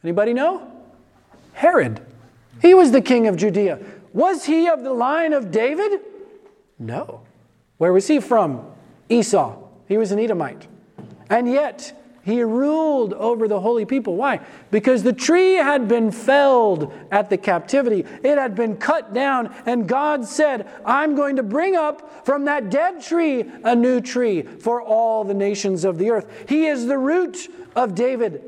Anybody 0.03 0.33
know? 0.33 0.71
Herod. 1.53 2.01
He 2.63 2.75
was 2.75 2.93
the 2.93 3.01
king 3.01 3.27
of 3.27 3.37
Judea. 3.37 3.79
Was 4.13 4.45
he 4.45 4.69
of 4.69 4.83
the 4.83 4.93
line 4.93 5.33
of 5.33 5.51
David? 5.51 6.01
No. 6.79 7.23
Where 7.79 7.93
was 7.93 8.07
he 8.09 8.21
from? 8.21 8.65
Esau. 9.09 9.57
He 9.87 9.97
was 9.97 10.13
an 10.13 10.19
Edomite. 10.19 10.67
And 11.31 11.51
yet, 11.51 11.98
he 12.29 12.43
ruled 12.43 13.15
over 13.15 13.49
the 13.49 13.61
holy 13.61 13.85
people. 13.85 14.17
Why? 14.17 14.41
Because 14.71 15.03
the 15.03 15.13
tree 15.13 15.55
had 15.55 15.89
been 15.89 16.11
felled 16.11 16.93
at 17.11 17.31
the 17.31 17.39
captivity, 17.39 18.05
it 18.23 18.39
had 18.39 18.55
been 18.55 18.77
cut 18.77 19.15
down, 19.15 19.55
and 19.67 19.89
God 19.89 20.25
said, 20.25 20.69
I'm 20.85 21.15
going 21.15 21.37
to 21.37 21.43
bring 21.43 21.77
up 21.77 22.27
from 22.27 22.45
that 22.47 22.71
dead 22.71 23.03
tree 23.03 23.45
a 23.65 23.75
new 23.75 24.01
tree 24.01 24.43
for 24.43 24.83
all 24.83 25.25
the 25.25 25.35
nations 25.35 25.85
of 25.85 25.99
the 25.99 26.11
earth. 26.11 26.27
He 26.49 26.67
is 26.67 26.87
the 26.87 26.99
root 26.99 27.49
of 27.75 27.95
David, 27.95 28.43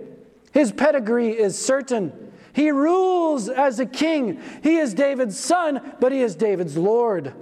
his 0.52 0.72
pedigree 0.72 1.30
is 1.30 1.56
certain. 1.56 2.32
He 2.52 2.72
rules 2.72 3.48
as 3.48 3.78
a 3.78 3.86
king. 3.86 4.40
He 4.62 4.76
is 4.76 4.92
David's 4.92 5.38
son, 5.38 5.94
but 6.00 6.10
he 6.10 6.20
is 6.20 6.34
David's 6.34 6.76
Lord. 6.76 7.32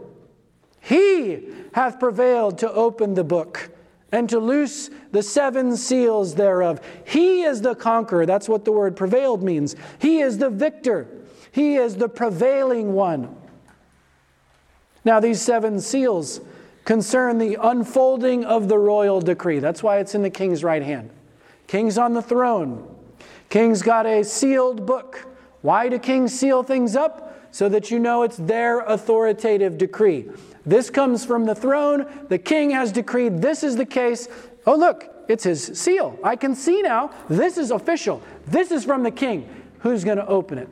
He 0.81 1.49
hath 1.73 1.99
prevailed 1.99 2.59
to 2.59 2.71
open 2.71 3.15
the 3.15 3.25
book 3.25 3.71
and 4.13 4.29
to 4.29 4.39
loose 4.39 4.91
the 5.13 5.23
seven 5.23 5.77
seals 5.77 6.35
thereof. 6.35 6.81
He 7.05 7.43
is 7.43 7.61
the 7.61 7.75
conqueror. 7.75 8.27
That's 8.27 8.49
what 8.49 8.65
the 8.65 8.73
word 8.73 8.97
prevailed 8.97 9.43
means. 9.43 9.77
He 9.99 10.21
is 10.21 10.39
the 10.39 10.51
victor. 10.51 11.07
He 11.53 11.77
is 11.77 11.97
the 11.97 12.09
prevailing 12.09 12.95
one. 12.95 13.35
Now, 15.05 15.21
these 15.21 15.41
seven 15.41 15.81
seals 15.81 16.41
concern 16.85 17.39
the 17.39 17.59
unfolding 17.61 18.45
of 18.45 18.69
the 18.69 18.79
royal 18.79 19.21
decree. 19.21 19.59
That's 19.59 19.83
why 19.83 19.99
it's 19.99 20.15
in 20.15 20.23
the 20.23 20.31
king's 20.31 20.65
right 20.65 20.83
hand. 20.83 21.11
King's 21.67 21.99
on 21.99 22.15
the 22.15 22.23
throne. 22.23 22.95
King's 23.51 23.83
got 23.83 24.07
a 24.07 24.25
sealed 24.25 24.87
book. 24.87 25.27
Why 25.61 25.89
do 25.89 25.99
kings 25.99 26.39
seal 26.39 26.63
things 26.63 26.97
up? 26.97 27.25
So 27.51 27.69
that 27.71 27.91
you 27.91 27.99
know 27.99 28.23
it's 28.23 28.37
their 28.37 28.81
authoritative 28.81 29.79
decree. 29.79 30.29
This 30.69 30.91
comes 30.91 31.25
from 31.25 31.47
the 31.47 31.55
throne. 31.55 32.07
The 32.29 32.37
king 32.37 32.71
has 32.71 32.93
decreed 32.93 33.41
this 33.41 33.65
is 33.65 33.77
the 33.77 33.87
case. 33.87 34.29
Oh, 34.67 34.77
look, 34.77 35.11
it's 35.27 35.45
his 35.45 35.65
seal. 35.65 36.19
I 36.23 36.37
can 36.37 36.55
see 36.55 36.83
now. 36.83 37.11
This 37.31 37.57
is 37.57 37.71
official. 37.71 38.23
This 38.47 38.71
is 38.71 38.85
from 38.85 39.03
the 39.03 39.11
king. 39.11 39.49
Who's 39.79 40.05
going 40.05 40.19
to 40.19 40.27
open 40.27 40.59
it? 40.59 40.69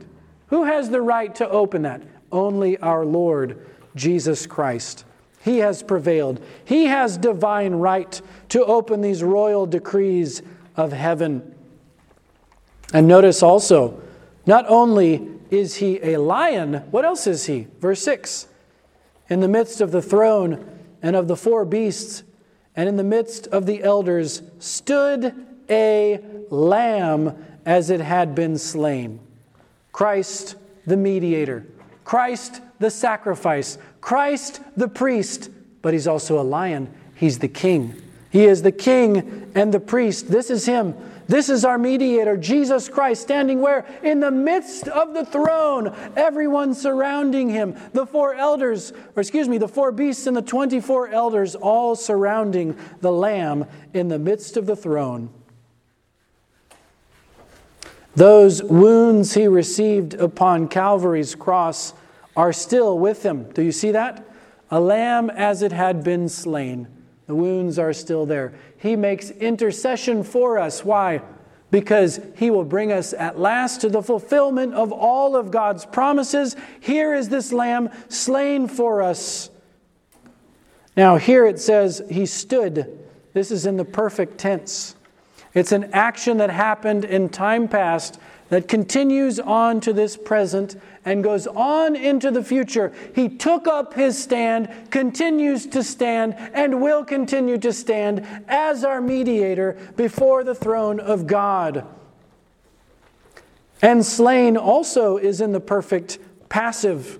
Who 0.47 0.65
has 0.65 0.91
the 0.91 1.01
right 1.01 1.33
to 1.35 1.49
open 1.49 1.81
that? 1.81 2.03
Only 2.31 2.77
our 2.77 3.05
Lord 3.05 3.65
Jesus 3.95 4.45
Christ. 4.45 5.03
He 5.43 5.57
has 5.59 5.81
prevailed. 5.81 6.43
He 6.63 6.85
has 6.85 7.17
divine 7.17 7.73
right 7.73 8.21
to 8.49 8.63
open 8.65 9.01
these 9.01 9.23
royal 9.23 9.65
decrees 9.65 10.43
of 10.75 10.91
heaven. 10.91 11.55
And 12.93 13.07
notice 13.07 13.41
also, 13.41 13.99
not 14.45 14.65
only 14.67 15.27
is 15.49 15.77
he 15.77 15.99
a 16.03 16.17
lion, 16.17 16.83
what 16.91 17.03
else 17.03 17.25
is 17.25 17.47
he? 17.47 17.65
Verse 17.79 18.03
6 18.03 18.47
in 19.29 19.39
the 19.39 19.47
midst 19.47 19.81
of 19.81 19.91
the 19.91 20.01
throne 20.01 20.65
and 21.01 21.15
of 21.15 21.27
the 21.27 21.35
four 21.35 21.65
beasts, 21.65 22.23
and 22.75 22.87
in 22.87 22.97
the 22.97 23.03
midst 23.03 23.47
of 23.47 23.65
the 23.65 23.83
elders, 23.83 24.41
stood 24.59 25.33
a 25.69 26.19
lamb 26.49 27.45
as 27.65 27.89
it 27.89 27.99
had 27.99 28.33
been 28.35 28.57
slain. 28.57 29.19
Christ 29.91 30.55
the 30.85 30.97
mediator, 30.97 31.65
Christ 32.03 32.61
the 32.79 32.89
sacrifice, 32.89 33.77
Christ 33.99 34.61
the 34.75 34.87
priest, 34.87 35.49
but 35.81 35.93
he's 35.93 36.07
also 36.07 36.39
a 36.39 36.43
lion. 36.43 36.93
He's 37.15 37.39
the 37.39 37.47
king. 37.47 38.01
He 38.29 38.45
is 38.45 38.61
the 38.61 38.71
king 38.71 39.51
and 39.55 39.73
the 39.73 39.79
priest. 39.79 40.29
This 40.29 40.49
is 40.49 40.65
him 40.65 40.95
this 41.27 41.49
is 41.49 41.65
our 41.65 41.77
mediator, 41.77 42.37
Jesus 42.37 42.87
Christ, 42.87 43.21
standing 43.21 43.61
where? 43.61 43.85
In 44.01 44.21
the 44.21 44.31
midst 44.31 44.87
of 44.87 45.13
the 45.13 45.25
throne, 45.25 45.93
everyone 46.15 46.73
surrounding 46.73 47.49
him. 47.49 47.75
The 47.93 48.05
four 48.05 48.33
elders, 48.33 48.93
or 49.15 49.21
excuse 49.21 49.49
me, 49.49 49.57
the 49.57 49.67
four 49.67 49.91
beasts 49.91 50.25
and 50.27 50.37
the 50.37 50.41
24 50.41 51.09
elders, 51.09 51.55
all 51.55 51.95
surrounding 51.95 52.77
the 53.01 53.11
Lamb 53.11 53.65
in 53.93 54.07
the 54.07 54.19
midst 54.19 54.55
of 54.55 54.65
the 54.65 54.75
throne. 54.75 55.29
Those 58.15 58.63
wounds 58.63 59.33
he 59.35 59.47
received 59.47 60.15
upon 60.15 60.69
Calvary's 60.69 61.35
cross 61.35 61.93
are 62.35 62.53
still 62.53 62.97
with 62.97 63.23
him. 63.23 63.51
Do 63.51 63.61
you 63.61 63.71
see 63.71 63.91
that? 63.91 64.27
A 64.71 64.79
lamb 64.79 65.29
as 65.29 65.61
it 65.61 65.71
had 65.71 66.03
been 66.03 66.27
slain. 66.27 66.87
The 67.27 67.35
wounds 67.35 67.77
are 67.77 67.93
still 67.93 68.25
there. 68.25 68.53
He 68.77 68.95
makes 68.95 69.29
intercession 69.29 70.23
for 70.23 70.57
us. 70.57 70.83
Why? 70.83 71.21
Because 71.69 72.21
he 72.37 72.49
will 72.49 72.63
bring 72.63 72.91
us 72.93 73.13
at 73.13 73.37
last 73.37 73.81
to 73.81 73.89
the 73.89 74.01
fulfillment 74.01 74.73
of 74.73 74.93
all 74.93 75.35
of 75.35 75.51
God's 75.51 75.85
promises. 75.85 76.55
Here 76.79 77.13
is 77.13 77.27
this 77.27 77.51
lamb 77.51 77.89
slain 78.07 78.67
for 78.69 79.01
us. 79.01 79.49
Now, 80.95 81.17
here 81.17 81.45
it 81.45 81.59
says 81.59 82.01
he 82.09 82.25
stood. 82.25 83.05
This 83.33 83.51
is 83.51 83.65
in 83.65 83.77
the 83.77 83.85
perfect 83.85 84.37
tense. 84.37 84.95
It's 85.53 85.71
an 85.71 85.91
action 85.93 86.37
that 86.37 86.49
happened 86.49 87.03
in 87.03 87.29
time 87.29 87.67
past 87.67 88.19
that 88.49 88.67
continues 88.67 89.39
on 89.39 89.81
to 89.81 89.93
this 89.93 90.15
present 90.15 90.79
and 91.03 91.23
goes 91.23 91.47
on 91.47 91.95
into 91.95 92.31
the 92.31 92.43
future. 92.43 92.93
He 93.13 93.29
took 93.29 93.67
up 93.67 93.93
his 93.93 94.21
stand, 94.21 94.69
continues 94.89 95.65
to 95.67 95.83
stand, 95.83 96.35
and 96.53 96.81
will 96.81 97.03
continue 97.03 97.57
to 97.59 97.73
stand 97.73 98.25
as 98.47 98.83
our 98.83 99.01
mediator 99.01 99.77
before 99.95 100.43
the 100.43 100.55
throne 100.55 100.99
of 100.99 101.27
God. 101.27 101.85
And 103.81 104.05
slain 104.05 104.57
also 104.57 105.17
is 105.17 105.41
in 105.41 105.51
the 105.51 105.59
perfect 105.59 106.19
passive. 106.49 107.19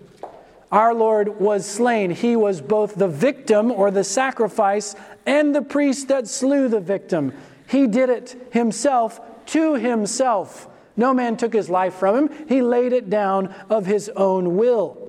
Our 0.71 0.93
Lord 0.93 1.39
was 1.39 1.65
slain. 1.65 2.11
He 2.11 2.35
was 2.35 2.61
both 2.61 2.95
the 2.95 3.07
victim 3.07 3.71
or 3.71 3.91
the 3.91 4.03
sacrifice 4.03 4.95
and 5.25 5.53
the 5.53 5.61
priest 5.61 6.07
that 6.07 6.27
slew 6.27 6.67
the 6.67 6.79
victim. 6.79 7.33
He 7.69 7.87
did 7.87 8.09
it 8.09 8.49
himself 8.51 9.19
to 9.47 9.75
himself. 9.75 10.67
No 10.97 11.13
man 11.13 11.37
took 11.37 11.53
his 11.53 11.69
life 11.69 11.93
from 11.93 12.27
him, 12.27 12.47
he 12.49 12.61
laid 12.61 12.91
it 12.91 13.09
down 13.09 13.53
of 13.69 13.85
his 13.85 14.09
own 14.09 14.57
will. 14.57 15.03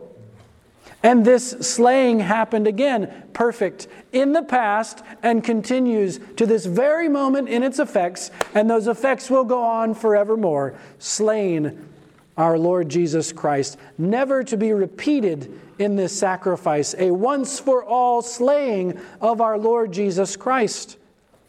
And 1.02 1.24
this 1.24 1.50
slaying 1.50 2.20
happened 2.20 2.66
again, 2.66 3.28
perfect 3.32 3.86
in 4.12 4.32
the 4.32 4.42
past, 4.42 5.02
and 5.22 5.44
continues 5.44 6.18
to 6.36 6.44
this 6.44 6.66
very 6.66 7.08
moment 7.08 7.48
in 7.48 7.62
its 7.62 7.78
effects, 7.78 8.30
and 8.54 8.68
those 8.68 8.88
effects 8.88 9.30
will 9.30 9.44
go 9.44 9.62
on 9.62 9.94
forevermore. 9.94 10.78
Slain 10.98 11.88
our 12.36 12.58
Lord 12.58 12.88
Jesus 12.88 13.32
Christ, 13.32 13.78
never 13.96 14.44
to 14.44 14.56
be 14.56 14.72
repeated 14.72 15.60
in 15.78 15.96
this 15.96 16.16
sacrifice, 16.16 16.94
a 16.98 17.10
once 17.10 17.60
for 17.60 17.84
all 17.84 18.20
slaying 18.20 18.98
of 19.20 19.40
our 19.40 19.58
Lord 19.58 19.92
Jesus 19.92 20.36
Christ. 20.36 20.98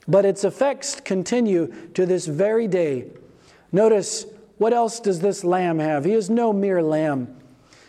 But 0.07 0.25
its 0.25 0.43
effects 0.43 0.99
continue 0.99 1.73
to 1.93 2.05
this 2.05 2.25
very 2.25 2.67
day. 2.67 3.07
Notice 3.71 4.25
what 4.57 4.73
else 4.73 4.99
does 4.99 5.21
this 5.21 5.43
lamb 5.43 5.79
have? 5.79 6.05
He 6.05 6.13
is 6.13 6.29
no 6.29 6.51
mere 6.51 6.83
lamb. 6.83 7.35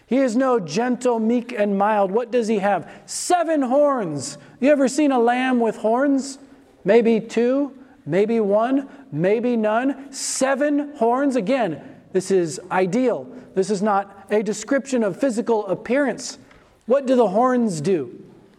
He 0.07 0.19
is 0.19 0.37
no 0.37 0.59
gentle, 0.59 1.19
meek, 1.19 1.53
and 1.53 1.79
mild. 1.79 2.11
What 2.11 2.33
does 2.33 2.49
he 2.49 2.59
have? 2.59 2.91
Seven 3.07 3.63
horns. 3.63 4.39
You 4.61 4.71
ever 4.71 4.89
seen 4.89 5.13
a 5.13 5.19
lamb 5.19 5.61
with 5.61 5.77
horns? 5.77 6.39
Maybe 6.85 7.21
two, 7.21 7.79
maybe 8.05 8.41
one, 8.41 8.89
maybe 9.13 9.57
none. 9.57 10.13
Seven 10.13 10.97
horns. 10.97 11.37
Again, 11.37 11.83
this 12.13 12.31
is 12.31 12.61
ideal. 12.71 13.29
This 13.55 13.71
is 13.71 13.83
not 13.83 14.27
a 14.31 14.43
description 14.43 15.05
of 15.05 15.17
physical 15.21 15.67
appearance. 15.67 16.39
What 16.87 17.07
do 17.07 17.15
the 17.15 17.29
horns 17.29 17.81
do? 17.81 18.07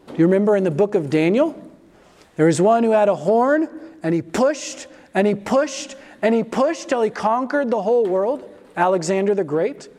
Do 0.08 0.14
you 0.18 0.26
remember 0.26 0.56
in 0.56 0.64
the 0.64 0.72
book 0.72 0.96
of 0.96 1.10
Daniel? 1.10 1.56
There 2.36 2.46
was 2.46 2.62
one 2.62 2.84
who 2.84 2.92
had 2.92 3.10
a 3.10 3.16
horn, 3.16 3.68
and 4.04 4.16
he 4.16 4.22
pushed, 4.22 4.88
and 5.14 5.28
he 5.28 5.36
pushed, 5.36 5.96
and 6.22 6.36
he 6.36 6.44
pushed 6.44 6.90
till 6.90 7.02
he 7.02 7.10
conquered 7.10 7.72
the 7.72 7.82
whole 7.82 8.06
world. 8.06 8.48
Alexander 8.76 9.36
the 9.36 9.44
Great 9.44 9.90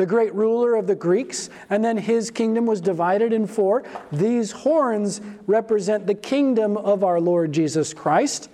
the 0.00 0.06
great 0.06 0.34
ruler 0.34 0.76
of 0.76 0.86
the 0.86 0.94
Greeks, 0.94 1.50
and 1.68 1.84
then 1.84 1.98
his 1.98 2.30
kingdom 2.30 2.64
was 2.64 2.80
divided 2.80 3.34
in 3.34 3.46
four. 3.46 3.84
These 4.10 4.50
horns 4.50 5.20
represent 5.46 6.06
the 6.06 6.14
kingdom 6.14 6.78
of 6.78 7.04
our 7.04 7.20
Lord 7.20 7.52
Jesus 7.52 7.92
Christ. 7.92 8.48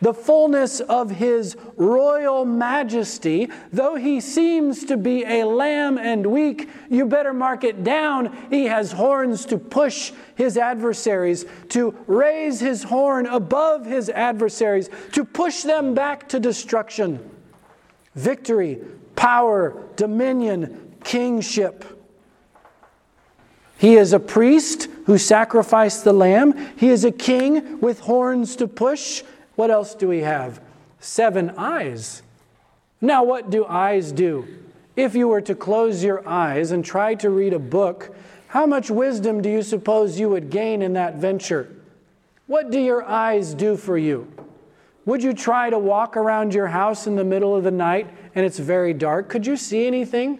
The 0.00 0.14
fullness 0.14 0.78
of 0.78 1.10
his 1.10 1.56
royal 1.76 2.44
majesty, 2.44 3.50
though 3.72 3.96
he 3.96 4.20
seems 4.20 4.84
to 4.84 4.96
be 4.96 5.24
a 5.24 5.44
lamb 5.44 5.98
and 5.98 6.24
weak, 6.24 6.68
you 6.88 7.04
better 7.04 7.32
mark 7.32 7.64
it 7.64 7.82
down. 7.82 8.36
He 8.48 8.66
has 8.66 8.92
horns 8.92 9.44
to 9.46 9.58
push 9.58 10.12
his 10.36 10.56
adversaries, 10.56 11.46
to 11.70 11.96
raise 12.06 12.60
his 12.60 12.84
horn 12.84 13.26
above 13.26 13.86
his 13.86 14.08
adversaries, 14.08 14.88
to 15.12 15.24
push 15.24 15.62
them 15.62 15.94
back 15.94 16.28
to 16.28 16.38
destruction. 16.38 17.18
Victory, 18.14 18.78
power, 19.16 19.82
dominion, 19.96 20.94
kingship. 21.02 21.84
He 23.78 23.96
is 23.96 24.12
a 24.12 24.20
priest 24.20 24.88
who 25.06 25.18
sacrificed 25.18 26.04
the 26.04 26.12
lamb. 26.12 26.54
He 26.76 26.88
is 26.88 27.04
a 27.04 27.12
king 27.12 27.80
with 27.80 28.00
horns 28.00 28.54
to 28.56 28.68
push. 28.68 29.22
What 29.58 29.72
else 29.72 29.96
do 29.96 30.06
we 30.06 30.20
have? 30.20 30.60
Seven 31.00 31.50
eyes. 31.56 32.22
Now, 33.00 33.24
what 33.24 33.50
do 33.50 33.66
eyes 33.66 34.12
do? 34.12 34.46
If 34.94 35.16
you 35.16 35.26
were 35.26 35.40
to 35.40 35.54
close 35.56 36.04
your 36.04 36.22
eyes 36.28 36.70
and 36.70 36.84
try 36.84 37.16
to 37.16 37.28
read 37.28 37.52
a 37.52 37.58
book, 37.58 38.14
how 38.46 38.66
much 38.66 38.88
wisdom 38.88 39.42
do 39.42 39.50
you 39.50 39.64
suppose 39.64 40.20
you 40.20 40.28
would 40.28 40.50
gain 40.50 40.80
in 40.80 40.92
that 40.92 41.16
venture? 41.16 41.74
What 42.46 42.70
do 42.70 42.78
your 42.78 43.02
eyes 43.02 43.52
do 43.52 43.76
for 43.76 43.98
you? 43.98 44.32
Would 45.06 45.24
you 45.24 45.32
try 45.32 45.70
to 45.70 45.78
walk 45.78 46.16
around 46.16 46.54
your 46.54 46.68
house 46.68 47.08
in 47.08 47.16
the 47.16 47.24
middle 47.24 47.56
of 47.56 47.64
the 47.64 47.72
night 47.72 48.08
and 48.36 48.46
it's 48.46 48.60
very 48.60 48.94
dark? 48.94 49.28
Could 49.28 49.44
you 49.44 49.56
see 49.56 49.88
anything? 49.88 50.38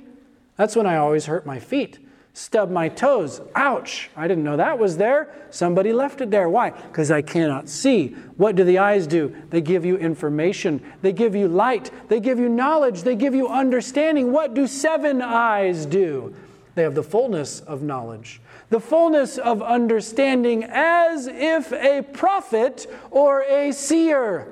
That's 0.54 0.76
when 0.76 0.86
I 0.86 0.96
always 0.96 1.26
hurt 1.26 1.44
my 1.44 1.58
feet. 1.58 1.98
Stub 2.38 2.70
my 2.70 2.88
toes. 2.88 3.40
Ouch! 3.56 4.10
I 4.16 4.28
didn't 4.28 4.44
know 4.44 4.56
that 4.56 4.78
was 4.78 4.96
there. 4.96 5.34
Somebody 5.50 5.92
left 5.92 6.20
it 6.20 6.30
there. 6.30 6.48
Why? 6.48 6.70
Because 6.70 7.10
I 7.10 7.20
cannot 7.20 7.68
see. 7.68 8.10
What 8.36 8.54
do 8.54 8.62
the 8.62 8.78
eyes 8.78 9.08
do? 9.08 9.34
They 9.50 9.60
give 9.60 9.84
you 9.84 9.96
information, 9.96 10.80
they 11.02 11.12
give 11.12 11.34
you 11.34 11.48
light, 11.48 11.90
they 12.06 12.20
give 12.20 12.38
you 12.38 12.48
knowledge, 12.48 13.02
they 13.02 13.16
give 13.16 13.34
you 13.34 13.48
understanding. 13.48 14.30
What 14.30 14.54
do 14.54 14.68
seven 14.68 15.20
eyes 15.20 15.84
do? 15.84 16.32
They 16.76 16.84
have 16.84 16.94
the 16.94 17.02
fullness 17.02 17.58
of 17.58 17.82
knowledge, 17.82 18.40
the 18.70 18.78
fullness 18.78 19.36
of 19.38 19.60
understanding, 19.60 20.62
as 20.62 21.26
if 21.26 21.72
a 21.72 22.02
prophet 22.02 22.86
or 23.10 23.42
a 23.42 23.72
seer, 23.72 24.46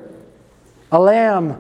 a 0.91 0.99
lamb, 0.99 1.57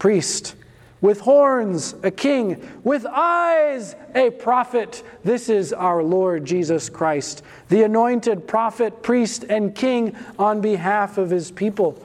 priest 0.00 0.56
with 1.00 1.20
horns, 1.20 1.94
a 2.02 2.10
king, 2.10 2.60
with 2.82 3.06
eyes, 3.06 3.94
a 4.14 4.30
prophet. 4.30 5.02
This 5.24 5.48
is 5.48 5.72
our 5.72 6.02
Lord 6.02 6.44
Jesus 6.44 6.90
Christ, 6.90 7.42
the 7.68 7.82
anointed 7.82 8.48
prophet, 8.48 9.02
priest, 9.02 9.44
and 9.48 9.74
king 9.74 10.16
on 10.38 10.60
behalf 10.60 11.18
of 11.18 11.30
his 11.30 11.50
people. 11.50 12.02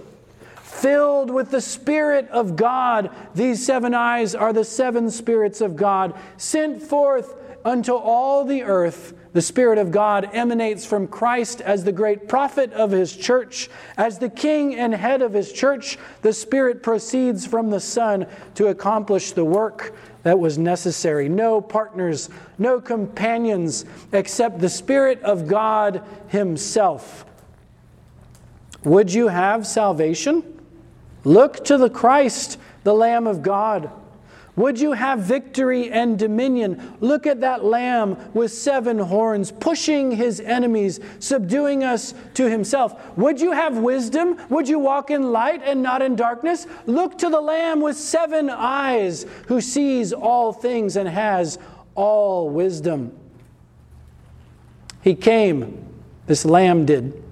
Filled 0.62 1.29
with 1.29 1.51
the 1.51 1.62
Spirit 1.62 2.27
of 2.29 2.56
God, 2.56 3.10
these 3.36 3.65
seven 3.65 3.93
eyes 3.93 4.36
are 4.36 4.53
the 4.53 4.65
seven 4.65 5.10
spirits 5.10 5.62
of 5.62 5.75
God, 5.75 6.15
sent 6.38 6.82
forth 6.82 7.36
unto 7.63 7.93
all 7.93 8.43
the 8.43 8.63
earth 8.63 9.13
the 9.34 9.41
Spirit 9.41 9.80
of 9.80 9.91
God 9.91 10.30
emanates 10.32 10.86
from 10.86 11.08
Christ 11.08 11.60
as 11.60 11.84
the 11.84 11.91
great 11.91 12.28
prophet 12.28 12.72
of 12.74 12.91
his 12.91 13.15
church. 13.15 13.69
As 13.98 14.19
the 14.19 14.30
king 14.30 14.76
and 14.76 14.93
head 14.93 15.22
of 15.22 15.34
his 15.34 15.52
church, 15.52 15.98
the 16.22 16.34
Spirit 16.34 16.84
proceeds 16.84 17.46
from 17.46 17.72
the 17.72 17.80
Son 17.80 18.28
to 18.56 18.67
accomplish 18.67 19.32
the 19.32 19.43
work 19.43 19.96
that 20.22 20.39
was 20.39 20.58
necessary. 20.58 21.28
No 21.30 21.62
partners, 21.62 22.30
no 22.58 22.80
companions 22.80 23.86
except 24.12 24.60
the 24.60 24.69
Spirit 24.69 25.22
of 25.24 25.48
God 25.48 26.04
Himself. 26.30 27.26
Would 28.84 29.13
you 29.13 29.28
have 29.30 29.65
salvation? 29.67 30.43
Look 31.24 31.65
to 31.65 31.78
the 31.78 31.89
Christ, 31.89 32.58
the 32.84 32.93
Lamb 32.93 33.28
of 33.28 33.41
God. 33.41 33.89
Would 34.56 34.80
you 34.80 34.92
have 34.92 35.20
victory 35.20 35.89
and 35.89 36.18
dominion? 36.18 36.96
Look 37.00 37.26
at 37.26 37.42
that 37.42 37.66
lamb 37.66 38.18
with 38.36 38.54
seven 38.54 39.00
horns, 39.00 39.52
pushing 39.52 40.12
his 40.12 40.39
enemies, 40.39 41.00
subduing 41.18 41.84
us 41.84 42.13
to 42.36 42.48
himself. 42.48 43.18
Would 43.18 43.42
you 43.42 43.52
have 43.52 43.80
wisdom? 43.80 44.38
Would 44.50 44.70
you 44.70 44.78
walk 44.78 45.10
in 45.10 45.32
light 45.32 45.63
and 45.63 45.82
not 45.82 46.04
in 46.04 46.16
darkness? 46.16 46.68
Look 46.86 47.18
to 47.20 47.30
the 47.30 47.42
lamb 47.42 47.82
with 47.82 47.98
seven 47.98 48.52
eyes, 48.52 49.26
who 49.48 49.60
sees 49.60 50.13
all 50.13 50.54
things 50.54 50.98
and 50.98 51.10
has 51.10 51.58
all 51.96 52.48
wisdom. 52.50 53.18
He 55.02 55.16
came, 55.16 55.84
this 56.28 56.46
lamb 56.46 56.86
did. 56.86 57.24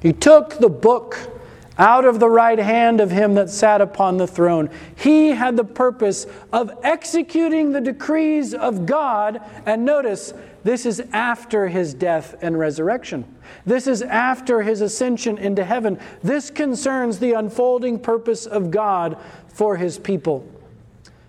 He 0.00 0.14
took 0.14 0.58
the 0.58 0.70
book 0.70 1.33
out 1.78 2.04
of 2.04 2.20
the 2.20 2.28
right 2.28 2.58
hand 2.58 3.00
of 3.00 3.10
him 3.10 3.34
that 3.34 3.50
sat 3.50 3.80
upon 3.80 4.16
the 4.16 4.26
throne. 4.26 4.70
He 4.96 5.30
had 5.30 5.56
the 5.56 5.64
purpose 5.64 6.26
of 6.52 6.72
executing 6.82 7.72
the 7.72 7.80
decrees 7.80 8.54
of 8.54 8.86
God. 8.86 9.40
And 9.66 9.84
notice, 9.84 10.32
this 10.62 10.86
is 10.86 11.02
after 11.12 11.68
his 11.68 11.92
death 11.92 12.36
and 12.40 12.58
resurrection. 12.58 13.24
This 13.66 13.86
is 13.86 14.02
after 14.02 14.62
his 14.62 14.80
ascension 14.80 15.36
into 15.36 15.64
heaven. 15.64 15.98
This 16.22 16.50
concerns 16.50 17.18
the 17.18 17.32
unfolding 17.32 17.98
purpose 17.98 18.46
of 18.46 18.70
God 18.70 19.18
for 19.48 19.76
his 19.76 19.98
people. 19.98 20.48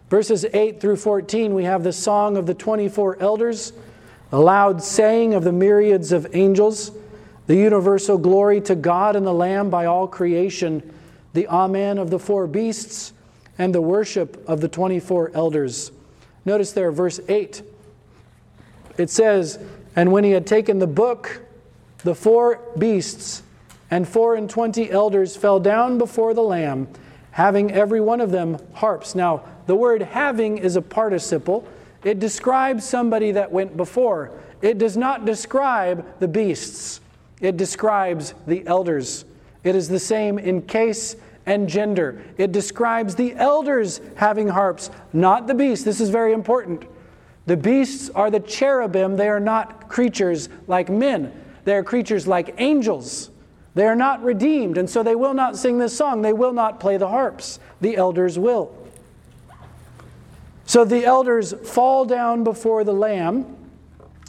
Verses 0.10 0.46
8 0.54 0.80
through 0.80 0.98
14, 0.98 1.56
we 1.56 1.64
have 1.64 1.84
the 1.84 1.92
song 1.92 2.38
of 2.38 2.46
the 2.46 2.54
24 2.54 3.18
elders, 3.20 3.74
a 4.32 4.40
loud 4.40 4.84
saying 4.84 5.34
of 5.34 5.44
the 5.44 5.52
myriads 5.52 6.12
of 6.12 6.36
angels 6.36 6.92
the 7.48 7.56
universal 7.56 8.18
glory 8.18 8.62
to 8.62 8.76
God 8.76 9.16
and 9.16 9.26
the 9.26 9.34
Lamb 9.34 9.70
by 9.70 9.86
all 9.86 10.08
creation, 10.08 10.94
the 11.34 11.48
Amen 11.48 11.98
of 11.98 12.10
the 12.10 12.20
four 12.20 12.48
beasts, 12.48 13.14
and 13.58 13.74
the 13.74 13.82
worship 13.82 14.44
of 14.48 14.62
the 14.62 14.68
24 14.68 15.32
elders. 15.34 15.92
Notice 16.44 16.72
there, 16.72 16.92
verse 16.92 17.20
8. 17.28 17.62
It 18.98 19.10
says, 19.10 19.60
And 19.96 20.12
when 20.12 20.24
he 20.24 20.32
had 20.32 20.48
taken 20.48 20.80
the 20.80 20.88
book, 20.88 21.42
the 22.00 22.16
four 22.16 22.62
beasts 22.78 23.44
and 23.92 24.08
four 24.08 24.36
and 24.36 24.50
twenty 24.50 24.90
elders 24.90 25.36
fell 25.36 25.60
down 25.60 25.98
before 25.98 26.34
the 26.34 26.42
Lamb, 26.42 26.88
having 27.32 27.72
every 27.72 28.02
one 28.02 28.22
of 28.22 28.32
them 28.32 28.58
harps. 28.74 29.16
Now, 29.16 29.44
the 29.68 29.76
word 29.76 30.02
having 30.02 30.58
is 30.58 30.76
a 30.76 30.82
participle. 30.82 31.68
It 32.04 32.20
describes 32.20 32.84
somebody 32.84 33.32
that 33.32 33.52
went 33.52 33.78
before. 33.78 34.32
It 34.62 34.78
does 34.78 34.98
not 34.98 35.26
describe 35.26 36.06
the 36.20 36.28
beasts. 36.28 37.00
It 37.42 37.58
describes 37.58 38.34
the 38.48 38.66
elders. 38.68 39.26
It 39.64 39.76
is 39.76 39.90
the 39.90 40.00
same 40.00 40.40
in 40.40 40.62
case 40.62 41.16
and 41.46 41.70
gender. 41.70 42.22
It 42.38 42.52
describes 42.52 43.16
the 43.16 43.36
elders 43.36 44.02
having 44.16 44.48
harps, 44.48 44.90
not 45.14 45.48
the 45.48 45.54
beasts. 45.54 45.86
This 45.86 46.02
is 46.02 46.10
very 46.10 46.34
important. 46.34 46.86
The 47.46 47.58
beasts 47.58 48.10
are 48.10 48.32
the 48.32 48.40
cherubim, 48.40 49.18
they 49.18 49.30
are 49.30 49.40
not 49.40 49.88
creatures 49.88 50.50
like 50.68 50.90
men. 50.90 51.32
They 51.64 51.76
are 51.76 51.84
creatures 51.84 52.28
like 52.28 52.56
angels. 52.58 53.30
They 53.76 53.86
are 53.86 53.96
not 53.96 54.24
redeemed, 54.24 54.78
and 54.78 54.90
so 54.90 55.04
they 55.04 55.16
will 55.16 55.34
not 55.34 55.58
sing 55.58 55.80
this 55.80 55.96
song. 55.96 56.22
They 56.22 56.34
will 56.34 56.54
not 56.54 56.80
play 56.80 56.98
the 56.98 57.10
harps. 57.10 57.60
The 57.82 57.98
elders 57.98 58.40
will. 58.40 58.76
So 60.66 60.86
the 60.86 61.06
elders 61.06 61.54
fall 61.54 62.06
down 62.06 62.44
before 62.44 62.84
the 62.84 62.94
Lamb. 62.94 63.55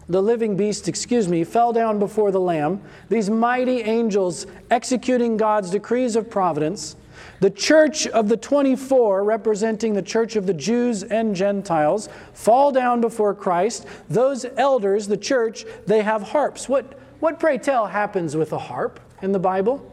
The 0.08 0.22
living 0.22 0.56
beast, 0.56 0.88
excuse 0.88 1.28
me, 1.28 1.42
fell 1.42 1.72
down 1.72 1.98
before 1.98 2.30
the 2.30 2.40
Lamb. 2.40 2.80
These 3.08 3.28
mighty 3.28 3.80
angels 3.80 4.46
executing 4.70 5.36
God's 5.36 5.70
decrees 5.70 6.14
of 6.14 6.30
providence. 6.30 6.96
The 7.40 7.50
church 7.50 8.06
of 8.06 8.28
the 8.28 8.36
24, 8.36 9.24
representing 9.24 9.94
the 9.94 10.02
church 10.02 10.36
of 10.36 10.46
the 10.46 10.54
Jews 10.54 11.02
and 11.02 11.34
Gentiles, 11.34 12.08
fall 12.32 12.70
down 12.70 13.00
before 13.00 13.34
Christ. 13.34 13.86
Those 14.08 14.46
elders, 14.56 15.08
the 15.08 15.16
church, 15.16 15.64
they 15.86 16.02
have 16.02 16.22
harps. 16.22 16.68
What, 16.68 16.98
what 17.20 17.40
pray 17.40 17.58
tell 17.58 17.86
happens 17.86 18.36
with 18.36 18.52
a 18.52 18.58
harp 18.58 19.00
in 19.22 19.32
the 19.32 19.38
Bible? 19.38 19.92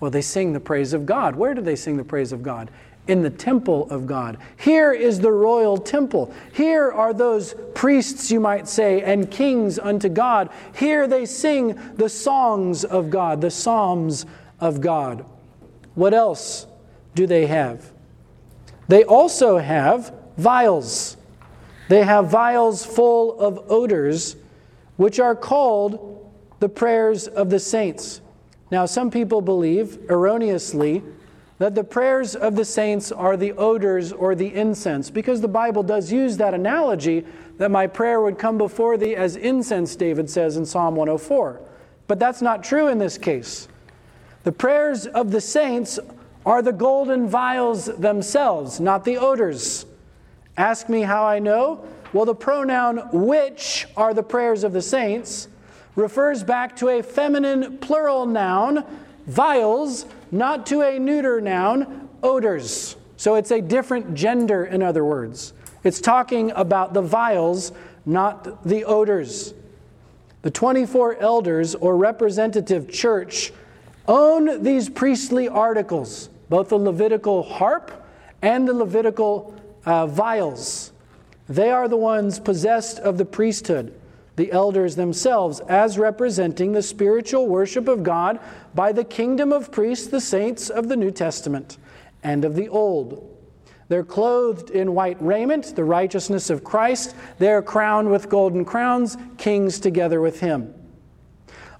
Well, 0.00 0.10
they 0.10 0.22
sing 0.22 0.54
the 0.54 0.60
praise 0.60 0.92
of 0.92 1.06
God. 1.06 1.36
Where 1.36 1.54
do 1.54 1.60
they 1.60 1.76
sing 1.76 1.96
the 1.96 2.04
praise 2.04 2.32
of 2.32 2.42
God? 2.42 2.70
In 3.10 3.22
the 3.22 3.30
temple 3.30 3.90
of 3.90 4.06
God. 4.06 4.38
Here 4.56 4.92
is 4.92 5.18
the 5.18 5.32
royal 5.32 5.76
temple. 5.76 6.32
Here 6.52 6.92
are 6.92 7.12
those 7.12 7.56
priests, 7.74 8.30
you 8.30 8.38
might 8.38 8.68
say, 8.68 9.02
and 9.02 9.28
kings 9.28 9.80
unto 9.80 10.08
God. 10.08 10.48
Here 10.76 11.08
they 11.08 11.26
sing 11.26 11.76
the 11.96 12.08
songs 12.08 12.84
of 12.84 13.10
God, 13.10 13.40
the 13.40 13.50
psalms 13.50 14.26
of 14.60 14.80
God. 14.80 15.24
What 15.96 16.14
else 16.14 16.68
do 17.16 17.26
they 17.26 17.46
have? 17.46 17.90
They 18.86 19.02
also 19.02 19.58
have 19.58 20.14
vials. 20.36 21.16
They 21.88 22.04
have 22.04 22.30
vials 22.30 22.86
full 22.86 23.40
of 23.40 23.64
odors, 23.68 24.36
which 24.98 25.18
are 25.18 25.34
called 25.34 26.30
the 26.60 26.68
prayers 26.68 27.26
of 27.26 27.50
the 27.50 27.58
saints. 27.58 28.20
Now, 28.70 28.86
some 28.86 29.10
people 29.10 29.40
believe 29.40 29.98
erroneously 30.08 31.02
that 31.60 31.74
the 31.74 31.84
prayers 31.84 32.34
of 32.34 32.56
the 32.56 32.64
saints 32.64 33.12
are 33.12 33.36
the 33.36 33.52
odors 33.52 34.14
or 34.14 34.34
the 34.34 34.54
incense, 34.54 35.10
because 35.10 35.42
the 35.42 35.46
Bible 35.46 35.82
does 35.82 36.10
use 36.10 36.38
that 36.38 36.54
analogy 36.54 37.22
that 37.58 37.70
my 37.70 37.86
prayer 37.86 38.22
would 38.22 38.38
come 38.38 38.56
before 38.56 38.96
thee 38.96 39.14
as 39.14 39.36
incense, 39.36 39.94
David 39.94 40.30
says 40.30 40.56
in 40.56 40.64
Psalm 40.64 40.96
104. 40.96 41.60
But 42.06 42.18
that's 42.18 42.40
not 42.40 42.64
true 42.64 42.88
in 42.88 42.96
this 42.96 43.18
case. 43.18 43.68
The 44.44 44.52
prayers 44.52 45.06
of 45.06 45.32
the 45.32 45.40
saints 45.42 45.98
are 46.46 46.62
the 46.62 46.72
golden 46.72 47.28
vials 47.28 47.84
themselves, 47.84 48.80
not 48.80 49.04
the 49.04 49.18
odors. 49.18 49.84
Ask 50.56 50.88
me 50.88 51.02
how 51.02 51.26
I 51.26 51.40
know? 51.40 51.84
Well, 52.14 52.24
the 52.24 52.34
pronoun 52.34 53.06
which 53.12 53.86
are 53.98 54.14
the 54.14 54.22
prayers 54.22 54.64
of 54.64 54.72
the 54.72 54.80
saints 54.80 55.48
refers 55.94 56.42
back 56.42 56.74
to 56.76 56.88
a 56.88 57.02
feminine 57.02 57.76
plural 57.76 58.24
noun, 58.24 58.82
vials, 59.26 60.06
not 60.30 60.66
to 60.66 60.82
a 60.82 60.98
neuter 60.98 61.40
noun, 61.40 62.08
odors. 62.22 62.96
So 63.16 63.34
it's 63.34 63.50
a 63.50 63.60
different 63.60 64.14
gender, 64.14 64.64
in 64.64 64.82
other 64.82 65.04
words. 65.04 65.52
It's 65.84 66.00
talking 66.00 66.52
about 66.52 66.94
the 66.94 67.02
vials, 67.02 67.72
not 68.04 68.64
the 68.64 68.84
odors. 68.84 69.54
The 70.42 70.50
24 70.50 71.16
elders 71.16 71.74
or 71.74 71.96
representative 71.96 72.90
church 72.90 73.52
own 74.08 74.62
these 74.62 74.88
priestly 74.88 75.48
articles, 75.48 76.30
both 76.48 76.70
the 76.70 76.78
Levitical 76.78 77.42
harp 77.42 78.06
and 78.42 78.66
the 78.66 78.72
Levitical 78.72 79.54
uh, 79.84 80.06
vials. 80.06 80.92
They 81.48 81.70
are 81.70 81.88
the 81.88 81.96
ones 81.96 82.38
possessed 82.38 82.98
of 83.00 83.18
the 83.18 83.24
priesthood, 83.24 83.94
the 84.40 84.52
elders 84.52 84.96
themselves, 84.96 85.60
as 85.68 85.98
representing 85.98 86.72
the 86.72 86.82
spiritual 86.82 87.46
worship 87.46 87.86
of 87.88 88.02
God 88.02 88.40
by 88.74 88.90
the 88.90 89.04
kingdom 89.04 89.52
of 89.52 89.70
priests, 89.70 90.06
the 90.06 90.18
saints 90.18 90.70
of 90.70 90.88
the 90.88 90.96
New 90.96 91.10
Testament 91.10 91.76
and 92.22 92.42
of 92.46 92.54
the 92.54 92.66
Old. 92.66 93.36
They're 93.88 94.02
clothed 94.02 94.70
in 94.70 94.94
white 94.94 95.20
raiment, 95.20 95.76
the 95.76 95.84
righteousness 95.84 96.48
of 96.48 96.64
Christ. 96.64 97.14
They're 97.36 97.60
crowned 97.60 98.10
with 98.10 98.30
golden 98.30 98.64
crowns, 98.64 99.18
kings 99.36 99.78
together 99.78 100.22
with 100.22 100.40
him. 100.40 100.72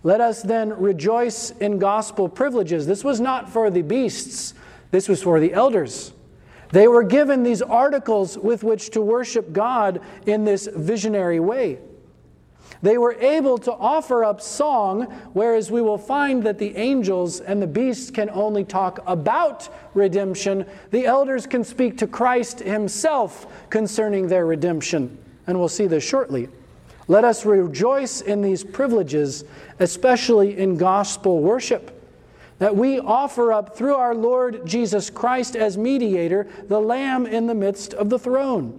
Let 0.02 0.20
us 0.20 0.42
then 0.42 0.78
rejoice 0.78 1.52
in 1.52 1.78
gospel 1.78 2.28
privileges. 2.28 2.86
This 2.86 3.02
was 3.02 3.22
not 3.22 3.48
for 3.48 3.70
the 3.70 3.80
beasts, 3.80 4.52
this 4.90 5.08
was 5.08 5.22
for 5.22 5.40
the 5.40 5.54
elders. 5.54 6.12
They 6.72 6.88
were 6.88 7.04
given 7.04 7.42
these 7.42 7.62
articles 7.62 8.36
with 8.36 8.62
which 8.62 8.90
to 8.90 9.00
worship 9.00 9.54
God 9.54 10.02
in 10.26 10.44
this 10.44 10.68
visionary 10.70 11.40
way. 11.40 11.78
They 12.82 12.96
were 12.96 13.14
able 13.14 13.58
to 13.58 13.72
offer 13.72 14.24
up 14.24 14.40
song, 14.40 15.02
whereas 15.34 15.70
we 15.70 15.82
will 15.82 15.98
find 15.98 16.42
that 16.44 16.58
the 16.58 16.74
angels 16.76 17.40
and 17.40 17.60
the 17.60 17.66
beasts 17.66 18.10
can 18.10 18.30
only 18.30 18.64
talk 18.64 19.00
about 19.06 19.68
redemption. 19.92 20.64
The 20.90 21.04
elders 21.04 21.46
can 21.46 21.62
speak 21.62 21.98
to 21.98 22.06
Christ 22.06 22.60
himself 22.60 23.46
concerning 23.68 24.28
their 24.28 24.46
redemption, 24.46 25.18
and 25.46 25.58
we'll 25.58 25.68
see 25.68 25.86
this 25.86 26.04
shortly. 26.04 26.48
Let 27.06 27.24
us 27.24 27.44
rejoice 27.44 28.22
in 28.22 28.40
these 28.40 28.64
privileges, 28.64 29.44
especially 29.78 30.56
in 30.56 30.76
gospel 30.76 31.40
worship, 31.40 31.96
that 32.60 32.76
we 32.76 32.98
offer 32.98 33.52
up 33.52 33.76
through 33.76 33.94
our 33.94 34.14
Lord 34.14 34.64
Jesus 34.64 35.10
Christ 35.10 35.56
as 35.56 35.76
mediator 35.76 36.46
the 36.68 36.80
Lamb 36.80 37.26
in 37.26 37.46
the 37.46 37.54
midst 37.54 37.92
of 37.94 38.10
the 38.10 38.18
throne. 38.18 38.78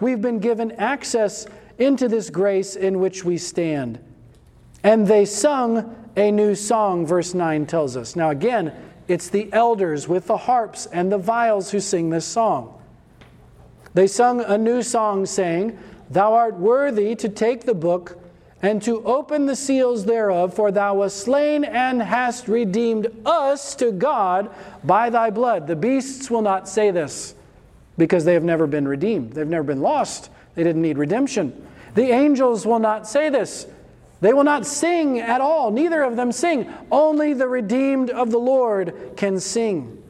We've 0.00 0.22
been 0.22 0.38
given 0.38 0.72
access 0.72 1.46
into 1.78 2.08
this 2.08 2.30
grace 2.30 2.76
in 2.76 3.00
which 3.00 3.24
we 3.24 3.38
stand. 3.38 3.98
And 4.82 5.06
they 5.06 5.24
sung 5.24 5.94
a 6.16 6.30
new 6.30 6.54
song, 6.54 7.06
verse 7.06 7.34
9 7.34 7.66
tells 7.66 7.96
us. 7.96 8.16
Now, 8.16 8.30
again, 8.30 8.72
it's 9.06 9.28
the 9.28 9.50
elders 9.52 10.06
with 10.06 10.26
the 10.26 10.36
harps 10.36 10.86
and 10.86 11.10
the 11.10 11.18
vials 11.18 11.70
who 11.70 11.80
sing 11.80 12.10
this 12.10 12.26
song. 12.26 12.74
They 13.94 14.06
sung 14.06 14.42
a 14.42 14.58
new 14.58 14.82
song, 14.82 15.24
saying, 15.26 15.78
Thou 16.10 16.34
art 16.34 16.54
worthy 16.56 17.14
to 17.16 17.28
take 17.28 17.64
the 17.64 17.74
book 17.74 18.18
and 18.60 18.82
to 18.82 19.02
open 19.04 19.46
the 19.46 19.56
seals 19.56 20.04
thereof, 20.04 20.52
for 20.52 20.72
thou 20.72 20.94
wast 20.94 21.18
slain 21.18 21.64
and 21.64 22.02
hast 22.02 22.48
redeemed 22.48 23.06
us 23.24 23.74
to 23.76 23.92
God 23.92 24.50
by 24.84 25.10
thy 25.10 25.30
blood. 25.30 25.66
The 25.66 25.76
beasts 25.76 26.30
will 26.30 26.42
not 26.42 26.68
say 26.68 26.90
this 26.90 27.34
because 27.96 28.24
they 28.24 28.34
have 28.34 28.44
never 28.44 28.66
been 28.66 28.86
redeemed. 28.86 29.32
They've 29.32 29.46
never 29.46 29.64
been 29.64 29.80
lost. 29.80 30.30
They 30.58 30.64
didn't 30.64 30.82
need 30.82 30.98
redemption. 30.98 31.52
The 31.94 32.10
angels 32.10 32.66
will 32.66 32.80
not 32.80 33.06
say 33.06 33.28
this. 33.28 33.68
They 34.20 34.32
will 34.32 34.42
not 34.42 34.66
sing 34.66 35.20
at 35.20 35.40
all. 35.40 35.70
Neither 35.70 36.02
of 36.02 36.16
them 36.16 36.32
sing. 36.32 36.68
Only 36.90 37.32
the 37.32 37.46
redeemed 37.46 38.10
of 38.10 38.32
the 38.32 38.40
Lord 38.40 39.12
can 39.16 39.38
sing. 39.38 40.02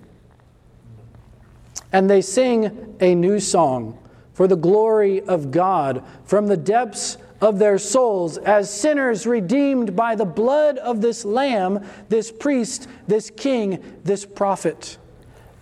And 1.93 2.09
they 2.09 2.23
sing 2.23 2.97
a 2.99 3.15
new 3.15 3.41
song 3.41 3.99
for 4.33 4.49
the 4.49 4.57
glory 4.57 5.21
of 5.21 5.51
God 5.51 6.03
from 6.25 6.47
the 6.47 6.57
depths 6.57 7.19
of 7.43 7.59
their 7.59 7.77
souls 7.77 8.39
as 8.39 8.73
sinners 8.73 9.27
redeemed 9.27 9.95
by 9.95 10.15
the 10.15 10.25
blood 10.25 10.79
of 10.79 11.03
this 11.03 11.27
Lamb, 11.27 11.85
this 12.09 12.33
priest, 12.33 12.89
this 13.07 13.29
king, 13.29 14.01
this 14.03 14.25
prophet. 14.25 14.97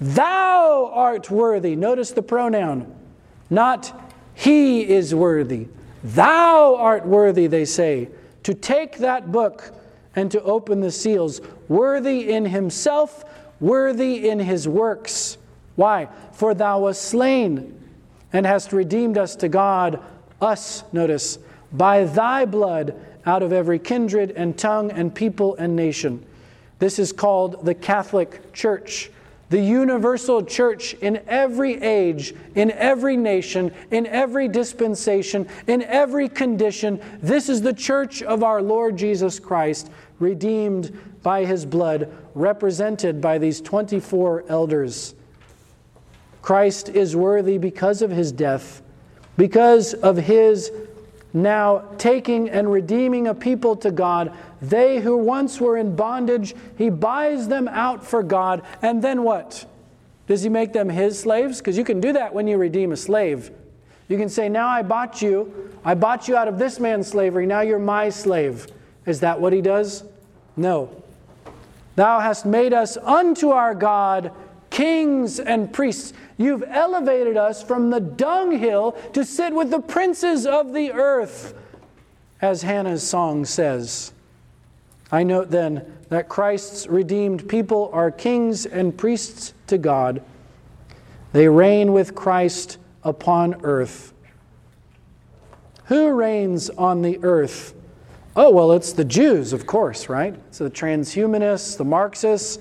Thou 0.01 0.93
art 0.95 1.29
worthy. 1.29 1.75
Notice 1.75 2.13
the 2.13 2.23
pronoun. 2.23 2.95
Not 3.51 4.06
he 4.37 4.87
is 4.87 5.15
worthy. 5.15 5.67
Thou 6.05 6.77
art 6.77 7.07
worthy, 7.07 7.47
they 7.47 7.65
say, 7.65 8.11
to 8.43 8.53
take 8.53 8.99
that 8.99 9.33
book 9.33 9.75
and 10.15 10.31
to 10.31 10.43
open 10.43 10.81
the 10.81 10.91
seals. 10.91 11.41
Worthy 11.69 12.31
in 12.31 12.45
himself, 12.45 13.25
worthy 13.61 14.29
in 14.29 14.39
his 14.39 14.69
works. 14.69 15.39
Why? 15.75 16.09
For 16.33 16.53
thou 16.53 16.81
wast 16.81 17.03
slain 17.03 17.81
and 18.31 18.45
hast 18.45 18.75
redeemed 18.75 19.17
us 19.17 19.37
to 19.37 19.49
God, 19.49 20.01
us, 20.41 20.85
notice, 20.93 21.39
by 21.73 22.05
thy 22.05 22.45
blood 22.45 22.95
out 23.25 23.43
of 23.43 23.55
every 23.55 23.79
kindred 23.79 24.33
and 24.33 24.57
tongue 24.57 24.91
and 24.91 25.15
people 25.15 25.57
and 25.57 25.75
nation. 25.75 26.25
This 26.79 26.99
is 26.99 27.11
called 27.11 27.65
the 27.65 27.75
Catholic 27.75 28.53
Church, 28.53 29.11
the 29.49 29.61
universal 29.61 30.45
church 30.45 30.95
in 30.95 31.23
every 31.29 31.81
age, 31.81 32.35
in 32.55 32.71
every 32.73 33.17
nation, 33.17 33.73
in 33.91 34.07
every 34.07 34.49
dispensation, 34.49 35.47
in 35.67 35.83
every 35.83 36.29
condition. 36.29 37.01
This 37.21 37.49
is 37.49 37.63
the 37.63 37.73
church 37.73 38.23
of 38.23 38.43
our 38.43 38.61
Lord 38.61 38.97
Jesus 38.97 39.39
Christ, 39.39 39.91
redeemed 40.19 40.99
by 41.23 41.45
his 41.45 41.65
blood, 41.65 42.13
represented 42.35 43.21
by 43.21 43.39
these 43.39 43.61
24 43.61 44.45
elders. 44.49 45.15
Christ 46.43 46.89
is 46.89 47.15
worthy 47.15 47.59
because 47.59 48.03
of 48.03 48.11
his 48.11 48.33
death, 48.33 48.83
because 49.37 49.95
of 49.95 50.17
his 50.17 50.71
now 51.37 51.85
taking 51.99 52.49
and 52.49 52.73
redeeming 52.73 53.29
a 53.29 53.35
people 53.35 53.77
to 53.77 53.91
God. 53.91 54.35
They 54.63 55.01
who 55.01 55.19
once 55.19 55.61
were 55.61 55.77
in 55.77 55.95
bondage, 55.95 56.55
he 56.79 56.89
buys 56.89 57.49
them 57.49 57.69
out 57.69 58.05
for 58.05 58.23
God. 58.23 58.63
And 58.83 59.03
then 59.03 59.23
what? 59.23 59.67
Does 60.27 60.43
he 60.43 60.49
make 60.49 60.73
them 60.73 60.89
his 60.89 61.21
slaves? 61.21 61.59
Because 61.59 61.77
you 61.79 61.85
can 61.85 62.01
do 62.01 62.13
that 62.15 62.35
when 62.35 62.49
you 62.49 62.57
redeem 62.57 62.91
a 62.91 62.97
slave. 62.97 63.51
You 64.09 64.17
can 64.17 64.29
say, 64.29 64.49
Now 64.49 64.69
I 64.69 64.83
bought 64.83 65.21
you. 65.23 65.73
I 65.85 65.95
bought 65.95 66.27
you 66.27 66.37
out 66.37 66.49
of 66.49 66.59
this 66.59 66.81
man's 66.81 67.07
slavery. 67.07 67.47
Now 67.47 67.61
you're 67.61 67.79
my 67.79 68.09
slave. 68.09 68.67
Is 69.05 69.21
that 69.21 69.41
what 69.41 69.53
he 69.53 69.61
does? 69.61 70.05
No. 70.57 71.03
Thou 71.97 72.21
hast 72.21 72.45
made 72.47 72.73
us 72.73 72.97
unto 72.97 73.51
our 73.51 73.75
God 73.75 74.33
kings 74.77 75.41
and 75.41 75.73
priests. 75.73 76.13
You've 76.37 76.63
elevated 76.63 77.39
us 77.39 77.63
from 77.63 77.89
the 77.89 77.99
dunghill 77.99 78.93
to 79.15 79.25
sit 79.25 79.55
with 79.55 79.71
the 79.71 79.81
princes 79.81 80.45
of 80.45 80.75
the 80.75 80.93
earth, 80.93 81.55
as 82.43 82.61
Hannah's 82.61 83.03
song 83.03 83.47
says. 83.47 84.13
I 85.11 85.23
note 85.23 85.51
then 85.51 85.91
that 86.11 86.29
Christ's 86.29 86.89
redeemed 86.89 87.49
people 87.49 87.89
are 87.95 88.11
kings 88.11 88.67
and 88.67 88.95
priests 88.95 89.55
to 89.69 89.79
God. 89.79 90.23
They 91.33 91.49
reign 91.49 91.95
with 91.95 92.15
Christ 92.15 92.77
upon 93.03 93.65
earth. 93.65 94.13
Who 95.87 96.11
reigns 96.11 96.69
on 96.69 97.01
the 97.01 97.19
earth? 97.23 97.73
Oh, 98.37 98.51
well, 98.51 98.73
it's 98.73 98.93
the 98.93 99.07
Jews, 99.07 99.55
of 99.55 99.67
course, 99.67 100.11
right? 100.11 100.39
So 100.51 100.65
the 100.65 100.71
transhumanists, 100.71 101.79
the 101.79 101.85
Marxists, 101.87 102.59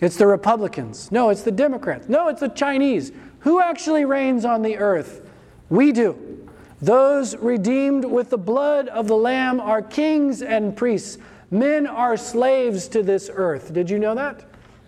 it's 0.00 0.16
the 0.16 0.26
Republicans. 0.26 1.10
No, 1.10 1.30
it's 1.30 1.42
the 1.42 1.50
Democrats. 1.50 2.08
No, 2.08 2.28
it's 2.28 2.40
the 2.40 2.48
Chinese. 2.48 3.12
Who 3.40 3.60
actually 3.60 4.04
reigns 4.04 4.44
on 4.44 4.62
the 4.62 4.78
earth? 4.78 5.28
We 5.68 5.92
do. 5.92 6.48
Those 6.80 7.36
redeemed 7.36 8.04
with 8.04 8.30
the 8.30 8.38
blood 8.38 8.88
of 8.88 9.08
the 9.08 9.16
Lamb 9.16 9.60
are 9.60 9.82
kings 9.82 10.42
and 10.42 10.76
priests. 10.76 11.18
Men 11.50 11.86
are 11.86 12.16
slaves 12.16 12.88
to 12.88 13.02
this 13.02 13.30
earth. 13.32 13.72
Did 13.72 13.90
you 13.90 13.98
know 13.98 14.14
that? 14.14 14.44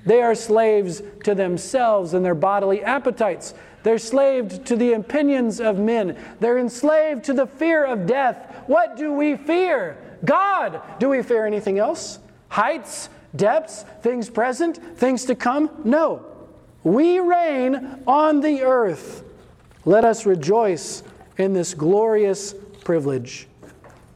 They 0.06 0.22
are 0.22 0.34
slaves 0.34 1.02
to 1.24 1.34
themselves 1.34 2.14
and 2.14 2.24
their 2.24 2.34
bodily 2.34 2.82
appetites. 2.82 3.54
They're 3.82 3.98
slaved 3.98 4.66
to 4.66 4.76
the 4.76 4.92
opinions 4.92 5.60
of 5.60 5.78
men. 5.78 6.16
They're 6.38 6.58
enslaved 6.58 7.24
to 7.24 7.32
the 7.32 7.46
fear 7.46 7.84
of 7.84 8.06
death. 8.06 8.64
What 8.66 8.96
do 8.96 9.12
we 9.12 9.36
fear? 9.36 9.96
God. 10.24 10.82
Do 10.98 11.08
we 11.08 11.22
fear 11.22 11.46
anything 11.46 11.78
else? 11.78 12.18
Heights, 12.48 13.08
depths, 13.34 13.84
things 14.02 14.28
present, 14.28 14.76
things 14.98 15.24
to 15.26 15.34
come? 15.34 15.70
No. 15.84 16.24
We 16.82 17.18
reign 17.18 18.02
on 18.06 18.40
the 18.40 18.62
earth. 18.62 19.24
Let 19.84 20.04
us 20.04 20.26
rejoice 20.26 21.02
in 21.38 21.52
this 21.52 21.74
glorious 21.74 22.54
privilege. 22.84 23.46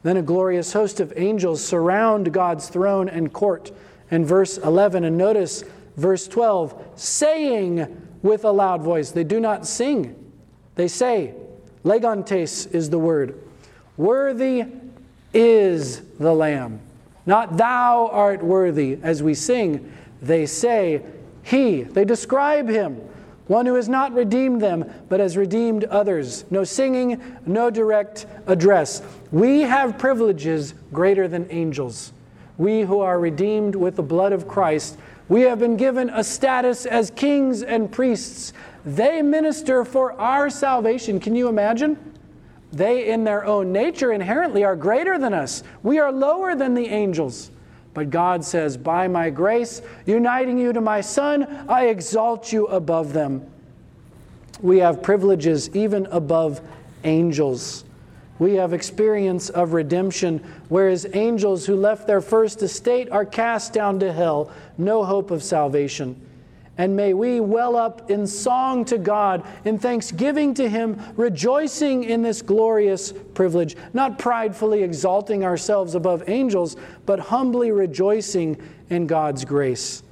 Then 0.03 0.17
a 0.17 0.21
glorious 0.21 0.73
host 0.73 0.99
of 0.99 1.13
angels 1.15 1.63
surround 1.63 2.31
God's 2.31 2.69
throne 2.69 3.09
and 3.09 3.33
court. 3.33 3.71
In 4.11 4.23
verse 4.23 4.57
11, 4.57 5.03
and 5.03 5.17
notice 5.17 5.63
verse 5.97 6.27
12, 6.27 6.83
saying 6.95 8.01
with 8.21 8.43
a 8.43 8.51
loud 8.51 8.81
voice. 8.81 9.11
They 9.11 9.23
do 9.23 9.39
not 9.39 9.65
sing, 9.65 10.15
they 10.75 10.87
say. 10.87 11.33
Legontes 11.83 12.73
is 12.73 12.89
the 12.89 12.99
word. 12.99 13.39
Worthy 13.97 14.65
is 15.33 16.01
the 16.19 16.33
Lamb. 16.33 16.79
Not 17.25 17.57
thou 17.57 18.07
art 18.07 18.43
worthy, 18.43 18.99
as 19.01 19.23
we 19.23 19.33
sing. 19.33 19.91
They 20.21 20.45
say, 20.45 21.01
He. 21.43 21.83
They 21.83 22.05
describe 22.05 22.69
Him, 22.69 23.01
one 23.47 23.65
who 23.65 23.75
has 23.75 23.89
not 23.89 24.13
redeemed 24.13 24.61
them, 24.61 24.89
but 25.09 25.19
has 25.19 25.37
redeemed 25.37 25.85
others. 25.85 26.45
No 26.51 26.63
singing, 26.63 27.21
no 27.45 27.69
direct 27.69 28.25
address. 28.47 29.01
We 29.31 29.61
have 29.61 29.97
privileges 29.97 30.73
greater 30.93 31.27
than 31.27 31.47
angels. 31.49 32.11
We 32.57 32.81
who 32.81 32.99
are 32.99 33.19
redeemed 33.19 33.75
with 33.75 33.95
the 33.95 34.03
blood 34.03 34.31
of 34.31 34.47
Christ, 34.47 34.97
we 35.27 35.41
have 35.41 35.59
been 35.59 35.75
given 35.75 36.09
a 36.11 36.23
status 36.23 36.85
as 36.85 37.11
kings 37.11 37.63
and 37.63 37.91
priests. 37.91 38.53
They 38.85 39.23
minister 39.23 39.83
for 39.83 40.13
our 40.13 40.49
salvation. 40.51 41.19
Can 41.19 41.35
you 41.35 41.47
imagine? 41.47 42.14
They, 42.75 43.07
in 43.07 43.23
their 43.23 43.45
own 43.45 43.71
nature, 43.71 44.11
inherently 44.11 44.65
are 44.65 44.75
greater 44.75 45.17
than 45.17 45.33
us. 45.33 45.63
We 45.81 45.97
are 45.97 46.11
lower 46.11 46.55
than 46.55 46.73
the 46.73 46.87
angels. 46.87 47.49
But 47.93 48.09
God 48.09 48.43
says, 48.43 48.75
By 48.75 49.07
my 49.07 49.29
grace, 49.29 49.81
uniting 50.05 50.57
you 50.57 50.73
to 50.73 50.81
my 50.81 50.99
Son, 50.99 51.65
I 51.69 51.85
exalt 51.85 52.51
you 52.51 52.67
above 52.67 53.13
them. 53.13 53.49
We 54.61 54.79
have 54.79 55.01
privileges 55.01 55.73
even 55.73 56.05
above 56.07 56.59
angels. 57.05 57.85
We 58.39 58.55
have 58.55 58.73
experience 58.73 59.49
of 59.49 59.71
redemption, 59.71 60.43
whereas 60.67 61.07
angels 61.13 61.65
who 61.65 61.77
left 61.77 62.07
their 62.07 62.19
first 62.19 62.61
estate 62.61 63.09
are 63.09 63.23
cast 63.23 63.71
down 63.71 64.01
to 64.01 64.11
hell, 64.11 64.51
no 64.77 65.05
hope 65.05 65.31
of 65.31 65.41
salvation. 65.41 66.19
And 66.77 66.95
may 66.95 67.13
we 67.13 67.39
well 67.39 67.77
up 67.77 68.11
in 68.11 68.27
song 68.27 68.83
to 68.85 68.97
God, 68.97 69.47
in 69.63 69.79
thanksgiving 69.79 70.53
to 70.55 70.67
Him, 70.67 71.01
rejoicing 71.15 72.03
in 72.03 72.21
this 72.21 72.41
glorious 72.41 73.13
privilege, 73.33 73.77
not 73.93 74.19
pridefully 74.19 74.83
exalting 74.83 75.45
ourselves 75.45 75.95
above 75.95 76.27
angels, 76.27 76.75
but 77.05 77.19
humbly 77.19 77.71
rejoicing 77.71 78.61
in 78.89 79.07
God's 79.07 79.45
grace. 79.45 80.03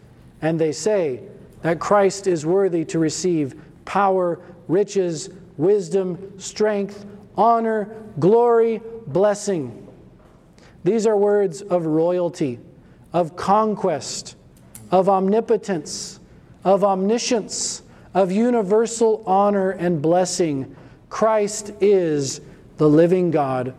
And 0.42 0.60
they 0.60 0.72
say 0.72 1.22
that 1.64 1.80
Christ 1.80 2.28
is 2.28 2.46
worthy 2.46 2.86
to 2.86 3.00
receive 3.00 3.56
power, 3.84 4.40
riches, 4.70 5.30
wisdom, 5.58 6.40
strength, 6.40 7.06
honor, 7.36 7.94
glory, 8.20 8.82
blessing. 9.08 9.86
These 10.86 11.06
are 11.08 11.18
words 11.18 11.62
of 11.62 11.86
royalty, 11.86 12.60
of 13.12 13.36
conquest, 13.36 14.38
of 14.92 15.10
omnipotence 15.10 16.22
of 16.64 16.84
omniscience, 16.84 17.82
of 18.14 18.32
universal 18.32 19.24
honor 19.26 19.72
and 19.72 20.02
blessing. 20.02 20.76
Christ 21.10 21.72
is 21.82 22.42
the 22.78 22.90
living 22.90 23.32
God. 23.32 23.74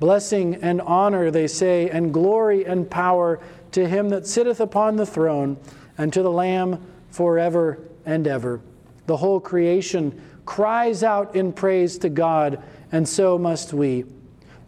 Blessing 0.00 0.56
and 0.56 0.80
honor, 0.80 1.30
they 1.30 1.46
say, 1.46 1.88
and 1.88 2.12
glory 2.12 2.64
and 2.64 2.90
power 2.90 3.40
to 3.72 3.88
him 3.88 4.08
that 4.10 4.26
sitteth 4.26 4.60
upon 4.60 4.96
the 4.96 5.06
throne 5.06 5.56
and 5.98 6.12
to 6.12 6.22
the 6.22 6.30
Lamb 6.30 6.84
forever 7.10 7.78
and 8.04 8.26
ever. 8.26 8.60
The 9.06 9.16
whole 9.16 9.40
creation 9.40 10.20
cries 10.44 11.02
out 11.02 11.36
in 11.36 11.52
praise 11.52 11.98
to 11.98 12.08
God, 12.08 12.62
and 12.90 13.08
so 13.08 13.38
must 13.38 13.72
we. 13.72 14.04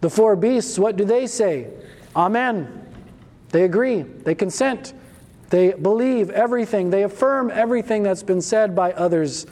The 0.01 0.11
four 0.11 0.37
beasts, 0.37 0.79
what 0.79 0.97
do 0.97 1.05
they 1.05 1.27
say? 1.27 1.69
Amen. 2.15 2.87
They 3.51 3.65
agree, 3.65 4.03
they 4.03 4.35
consent. 4.35 4.93
They 5.51 5.73
believe 5.73 6.31
everything, 6.31 6.91
they 6.91 7.03
affirm 7.03 7.51
everything 7.51 8.03
that's 8.03 8.23
been 8.23 8.41
said 8.41 8.75
by 8.75 8.93
others. 8.93 9.47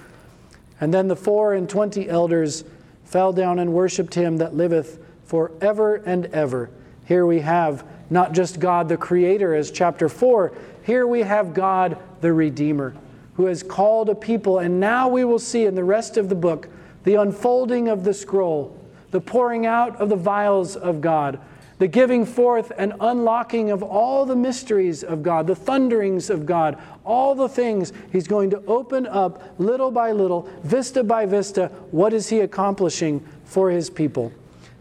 And 0.80 0.92
then 0.92 1.08
the 1.08 1.16
four 1.16 1.54
and 1.54 1.68
twenty 1.68 2.08
elders 2.08 2.64
fell 3.04 3.32
down 3.32 3.58
and 3.58 3.72
worshiped 3.72 4.14
him 4.14 4.38
that 4.38 4.54
liveth 4.54 4.98
for 5.24 5.52
ever 5.60 5.96
and 5.96 6.26
ever. 6.26 6.70
Here 7.04 7.26
we 7.26 7.40
have 7.40 7.84
not 8.10 8.32
just 8.32 8.60
God 8.60 8.88
the 8.88 8.96
Creator, 8.96 9.54
as 9.54 9.70
chapter 9.70 10.08
4, 10.08 10.52
here 10.82 11.06
we 11.06 11.20
have 11.20 11.54
God 11.54 11.96
the 12.20 12.32
Redeemer, 12.32 12.94
who 13.34 13.46
has 13.46 13.62
called 13.62 14.08
a 14.08 14.14
people. 14.14 14.58
And 14.58 14.80
now 14.80 15.08
we 15.08 15.24
will 15.24 15.38
see 15.38 15.64
in 15.64 15.74
the 15.74 15.84
rest 15.84 16.16
of 16.16 16.28
the 16.28 16.34
book 16.34 16.68
the 17.04 17.14
unfolding 17.14 17.88
of 17.88 18.04
the 18.04 18.14
scroll, 18.14 18.78
the 19.10 19.20
pouring 19.20 19.66
out 19.66 19.96
of 19.96 20.08
the 20.08 20.16
vials 20.16 20.76
of 20.76 21.00
God 21.00 21.40
the 21.82 21.88
giving 21.88 22.24
forth 22.24 22.70
and 22.78 22.92
unlocking 23.00 23.72
of 23.72 23.82
all 23.82 24.24
the 24.24 24.36
mysteries 24.36 25.02
of 25.02 25.20
God, 25.20 25.48
the 25.48 25.56
thunderings 25.56 26.30
of 26.30 26.46
God, 26.46 26.80
all 27.04 27.34
the 27.34 27.48
things 27.48 27.92
He's 28.12 28.28
going 28.28 28.50
to 28.50 28.62
open 28.66 29.04
up 29.04 29.42
little 29.58 29.90
by 29.90 30.12
little, 30.12 30.48
vista 30.62 31.02
by 31.02 31.26
vista. 31.26 31.72
What 31.90 32.12
is 32.12 32.28
He 32.28 32.38
accomplishing 32.38 33.26
for 33.44 33.68
His 33.68 33.90
people? 33.90 34.32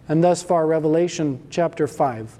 And 0.07 0.23
thus 0.23 0.43
far, 0.43 0.67
Revelation 0.67 1.41
chapter 1.49 1.87
5. 1.87 2.37